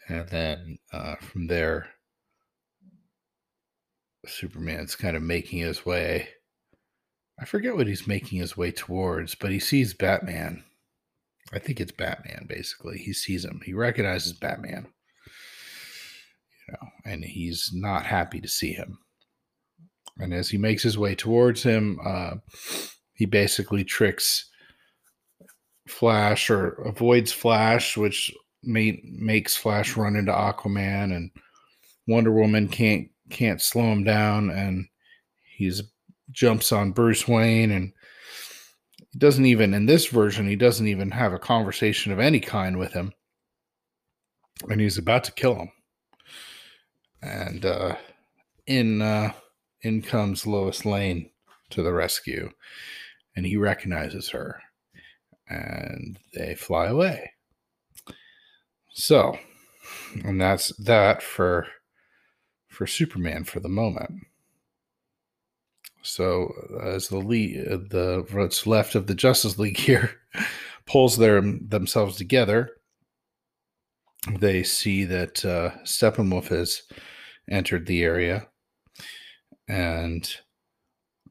And 0.07 0.27
then 0.29 0.77
uh, 0.91 1.15
from 1.15 1.47
there, 1.47 1.87
Superman's 4.25 4.95
kind 4.95 5.15
of 5.15 5.23
making 5.23 5.59
his 5.59 5.85
way 5.85 6.29
I 7.39 7.45
forget 7.45 7.75
what 7.75 7.87
he's 7.87 8.07
making 8.07 8.39
his 8.39 8.57
way 8.57 8.71
towards, 8.71 9.35
but 9.35 9.51
he 9.51 9.59
sees 9.59 9.93
Batman. 9.93 10.63
I 11.53 11.59
think 11.59 11.79
it's 11.79 11.91
Batman, 11.91 12.45
basically. 12.47 12.97
He 12.97 13.13
sees 13.13 13.45
him. 13.45 13.61
He 13.65 13.73
recognizes 13.73 14.33
Batman. 14.33 14.87
You 16.67 16.73
know, 16.73 16.89
and 17.05 17.23
he's 17.23 17.71
not 17.73 18.05
happy 18.05 18.41
to 18.41 18.47
see 18.47 18.73
him. 18.73 18.99
And 20.19 20.33
as 20.33 20.49
he 20.49 20.57
makes 20.57 20.83
his 20.83 20.97
way 20.97 21.15
towards 21.15 21.63
him, 21.63 21.97
uh, 22.05 22.35
he 23.13 23.25
basically 23.25 23.83
tricks 23.83 24.49
Flash 25.87 26.49
or 26.49 26.73
avoids 26.85 27.31
Flash, 27.31 27.97
which 27.97 28.31
may, 28.63 29.01
makes 29.03 29.55
Flash 29.55 29.95
run 29.95 30.15
into 30.15 30.31
Aquaman, 30.31 31.15
and 31.15 31.31
Wonder 32.07 32.31
Woman 32.31 32.67
can't 32.67 33.07
can't 33.29 33.61
slow 33.61 33.91
him 33.91 34.03
down, 34.03 34.49
and 34.49 34.87
he's 35.55 35.83
jumps 36.31 36.71
on 36.71 36.91
Bruce 36.91 37.27
Wayne 37.27 37.71
and 37.71 37.93
doesn't 39.17 39.45
even 39.45 39.73
in 39.73 39.85
this 39.85 40.07
version 40.07 40.47
he 40.47 40.55
doesn't 40.55 40.87
even 40.87 41.11
have 41.11 41.33
a 41.33 41.39
conversation 41.39 42.11
of 42.11 42.19
any 42.19 42.39
kind 42.39 42.77
with 42.77 42.93
him. 42.93 43.11
And 44.69 44.79
he's 44.79 44.97
about 44.97 45.23
to 45.25 45.31
kill 45.31 45.55
him. 45.55 45.71
And 47.21 47.65
uh 47.65 47.95
in 48.67 49.01
uh 49.01 49.33
in 49.81 50.01
comes 50.01 50.45
Lois 50.45 50.85
Lane 50.85 51.31
to 51.71 51.81
the 51.81 51.93
rescue 51.93 52.51
and 53.35 53.45
he 53.45 53.57
recognizes 53.57 54.29
her 54.29 54.61
and 55.47 56.19
they 56.33 56.53
fly 56.53 56.87
away. 56.87 57.31
So 58.91 59.37
and 60.23 60.39
that's 60.39 60.75
that 60.77 61.23
for 61.23 61.67
for 62.67 62.85
Superman 62.85 63.43
for 63.43 63.59
the 63.59 63.69
moment 63.69 64.27
so 66.09 66.51
as 66.83 67.09
the 67.09 67.19
lead, 67.19 67.67
uh, 67.67 67.77
the 67.77 68.25
what's 68.31 68.65
left 68.65 68.95
of 68.95 69.05
the 69.05 69.13
Justice 69.13 69.59
League 69.59 69.77
here 69.89 70.11
pulls 70.87 71.17
their 71.17 71.39
themselves 71.41 72.17
together, 72.17 72.71
they 74.39 74.63
see 74.63 75.05
that 75.05 75.45
uh, 75.45 75.71
Steppenwolf 75.83 76.47
has 76.47 76.81
entered 77.49 77.85
the 77.85 78.03
area, 78.03 78.47
and 79.67 80.35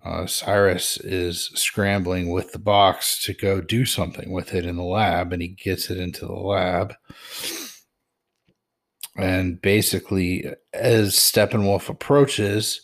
uh, 0.04 0.26
Cyrus 0.26 0.96
is 0.98 1.50
scrambling 1.54 2.30
with 2.30 2.52
the 2.52 2.60
box 2.60 3.20
to 3.24 3.34
go 3.34 3.60
do 3.60 3.84
something 3.84 4.30
with 4.30 4.54
it 4.54 4.64
in 4.64 4.76
the 4.76 4.84
lab, 4.84 5.32
and 5.32 5.42
he 5.42 5.48
gets 5.48 5.90
it 5.90 5.98
into 5.98 6.24
the 6.24 6.32
lab. 6.32 6.94
And 9.16 9.60
basically, 9.60 10.46
as 10.72 11.16
Steppenwolf 11.16 11.88
approaches, 11.88 12.80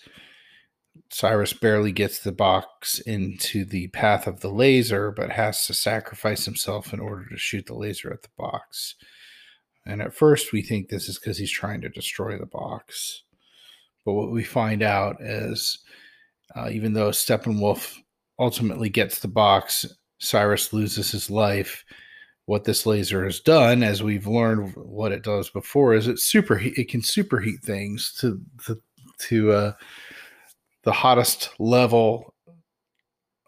Cyrus 1.15 1.53
barely 1.53 1.93
gets 1.93 2.19
the 2.19 2.33
box 2.33 2.99
into 2.99 3.65
the 3.65 3.87
path 3.89 4.27
of 4.27 4.41
the 4.41 4.51
laser, 4.51 5.12
but 5.12 5.31
has 5.31 5.65
to 5.67 5.73
sacrifice 5.73 6.45
himself 6.45 6.93
in 6.93 6.99
order 6.99 7.25
to 7.29 7.37
shoot 7.37 7.67
the 7.67 7.75
laser 7.75 8.12
at 8.12 8.23
the 8.23 8.31
box. 8.37 8.97
And 9.87 10.03
at 10.03 10.12
first, 10.12 10.53
we 10.53 10.61
think 10.61 10.89
this 10.89 11.09
is 11.09 11.17
because 11.17 11.39
he's 11.39 11.53
trying 11.53 11.83
to 11.83 11.89
destroy 11.89 12.37
the 12.37 12.47
box. 12.47 13.23
But 14.05 14.15
what 14.15 14.33
we 14.33 14.43
find 14.43 14.83
out 14.83 15.21
is 15.21 15.79
uh, 16.57 16.71
even 16.71 16.95
though 16.95 17.11
Steppenwolf 17.11 17.97
ultimately 18.41 18.89
gets 18.89 19.21
the 19.21 19.29
box, 19.29 19.87
Cyrus 20.19 20.73
loses 20.73 21.12
his 21.12 21.31
life. 21.31 21.85
What 22.47 22.65
this 22.65 22.87
laser 22.87 23.25
has 23.25 23.39
done, 23.39 23.85
as 23.85 24.03
we've 24.03 24.27
learned 24.27 24.75
what 24.75 25.12
it 25.12 25.23
does 25.23 25.49
before, 25.49 25.95
is 25.95 26.09
it 26.09 26.19
super 26.19 26.59
it 26.59 26.89
can 26.89 27.03
superheat 27.03 27.62
things 27.62 28.12
to 28.19 28.41
to, 28.67 28.83
to 29.29 29.53
uh, 29.53 29.73
the 30.85 30.93
hottest 30.93 31.51
level 31.59 32.35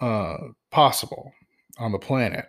uh, 0.01 0.37
possible 0.71 1.33
on 1.79 1.93
the 1.93 1.99
planet. 1.99 2.47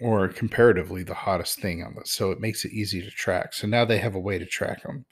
or 0.00 0.28
comparatively 0.28 1.02
the 1.02 1.14
hottest 1.14 1.60
thing 1.60 1.82
on 1.82 1.94
this. 1.94 2.10
So 2.10 2.30
it 2.30 2.40
makes 2.40 2.64
it 2.64 2.72
easy 2.72 3.02
to 3.02 3.10
track. 3.10 3.52
So 3.52 3.66
now 3.66 3.84
they 3.84 3.98
have 3.98 4.14
a 4.14 4.20
way 4.20 4.38
to 4.38 4.46
track 4.46 4.82
them. 4.82 5.04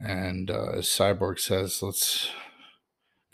And 0.00 0.50
uh, 0.50 0.72
as 0.76 0.86
Cyborg 0.86 1.38
says, 1.38 1.82
let's 1.82 2.30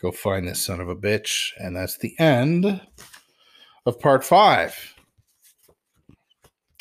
go 0.01 0.11
find 0.11 0.47
this 0.47 0.61
son 0.61 0.79
of 0.79 0.89
a 0.89 0.95
bitch. 0.95 1.49
And 1.57 1.75
that's 1.75 1.97
the 1.97 2.13
end 2.19 2.81
of 3.85 3.99
part 3.99 4.23
five. 4.23 4.95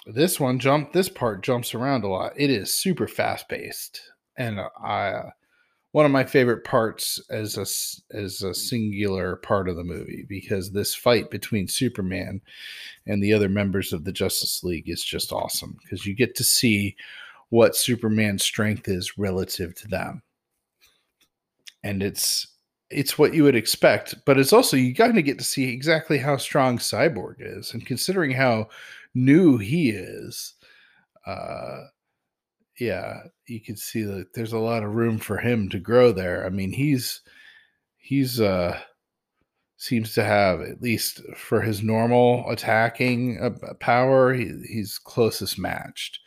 This 0.06 0.40
one 0.40 0.58
jump. 0.58 0.92
This 0.92 1.08
part 1.08 1.42
jumps 1.42 1.74
around 1.74 2.04
a 2.04 2.08
lot. 2.08 2.32
It 2.36 2.50
is 2.50 2.72
super 2.72 3.06
fast 3.06 3.46
paced, 3.48 4.00
and 4.38 4.58
I 4.82 5.32
one 5.93 6.05
of 6.05 6.11
my 6.11 6.24
favorite 6.24 6.64
parts 6.64 7.20
as 7.30 7.57
a 7.57 8.16
as 8.16 8.43
a 8.43 8.55
singular 8.55 9.36
part 9.36 9.68
of 9.68 9.76
the 9.76 9.84
movie 9.84 10.26
because 10.28 10.70
this 10.70 10.95
fight 10.95 11.30
between 11.30 11.66
Superman 11.66 12.41
and 13.07 13.22
the 13.22 13.32
other 13.32 13.49
members 13.49 13.93
of 13.93 14.05
the 14.05 14.12
Justice 14.12 14.62
League 14.62 14.89
is 14.89 15.03
just 15.03 15.32
awesome 15.32 15.78
because 15.82 16.07
you 16.07 16.14
get 16.14 16.34
to 16.36 16.45
see 16.45 16.95
what 17.51 17.74
Superman's 17.74 18.43
strength 18.43 18.89
is 18.89 19.16
relative 19.16 19.74
to 19.76 19.89
them, 19.89 20.22
and 21.82 22.03
it's 22.03 22.47
it's 22.91 23.18
what 23.18 23.34
you 23.34 23.45
would 23.45 23.57
expect, 23.57 24.14
but 24.24 24.39
it's 24.39 24.53
also 24.53 24.76
you 24.76 24.95
kind 24.95 25.18
of 25.18 25.24
get 25.24 25.39
to 25.39 25.45
see 25.45 25.70
exactly 25.70 26.18
how 26.18 26.36
strong 26.36 26.78
Cyborg 26.78 27.36
is, 27.39 27.72
and 27.72 27.84
considering 27.86 28.30
how 28.30 28.68
new 29.14 29.59
he 29.59 29.91
is, 29.91 30.55
uh, 31.26 31.84
yeah, 32.78 33.22
you 33.46 33.60
can 33.60 33.76
see 33.76 34.02
that 34.02 34.34
there's 34.34 34.52
a 34.52 34.58
lot 34.58 34.82
of 34.82 34.94
room 34.94 35.18
for 35.18 35.38
him 35.38 35.68
to 35.70 35.78
grow 35.78 36.12
there. 36.12 36.46
I 36.46 36.50
mean, 36.50 36.72
he's 36.72 37.20
he's 37.96 38.40
uh 38.40 38.78
seems 39.78 40.12
to 40.14 40.24
have 40.24 40.60
at 40.60 40.82
least 40.82 41.20
for 41.36 41.60
his 41.60 41.82
normal 41.82 42.44
attacking 42.50 43.40
uh, 43.40 43.74
power, 43.80 44.34
he, 44.34 44.52
he's 44.68 44.98
closest 44.98 45.58
matched. 45.58 46.18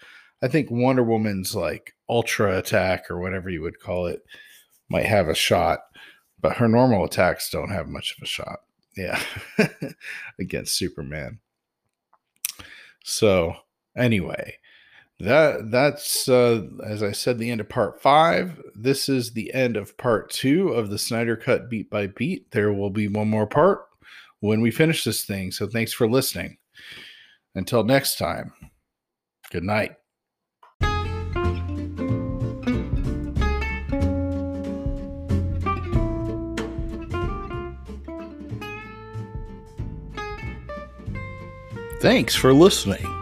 I 0.42 0.48
think 0.48 0.72
Wonder 0.72 1.04
Woman's 1.04 1.54
like 1.54 1.94
ultra 2.10 2.58
attack 2.58 3.12
or 3.12 3.20
whatever 3.20 3.50
you 3.50 3.62
would 3.62 3.80
call 3.80 4.08
it 4.08 4.24
might 4.90 5.06
have 5.06 5.28
a 5.28 5.36
shot, 5.36 5.80
but 6.40 6.58
her 6.58 6.68
normal 6.68 7.04
attacks 7.06 7.50
don't 7.50 7.72
have 7.72 7.88
much 7.88 8.16
of 8.18 8.24
a 8.24 8.26
shot. 8.26 8.60
Yeah, 8.98 9.22
against 10.40 10.76
Superman. 10.76 11.40
So 13.04 13.56
anyway, 13.96 14.58
that 15.22 15.72
that's 15.72 16.28
uh, 16.28 16.68
as 16.86 17.04
I 17.04 17.12
said, 17.12 17.38
the 17.38 17.52
end 17.52 17.62
of 17.62 17.70
part 17.70 18.02
five. 18.02 18.62
This 18.76 19.08
is 19.08 19.32
the 19.32 19.54
end 19.54 19.78
of 19.78 19.98
part 19.98 20.30
two 20.30 20.70
of 20.70 20.90
the 20.90 20.98
Snyder 20.98 21.36
Cut 21.36 21.70
beat 21.70 21.90
by 21.90 22.08
beat. 22.08 22.50
There 22.52 22.74
will 22.74 22.90
be 22.90 23.08
one 23.08 23.30
more 23.30 23.48
part 23.48 23.86
when 24.40 24.62
we 24.62 24.72
finish 24.72 25.04
this 25.04 25.24
thing. 25.24 25.52
So 25.52 25.68
thanks 25.68 25.94
for 25.94 26.10
listening. 26.10 26.58
Until 27.56 27.84
next 27.84 28.18
time, 28.18 28.54
good 29.52 29.64
night. 29.64 29.96
Thanks 42.02 42.34
for 42.34 42.52
listening. 42.52 43.21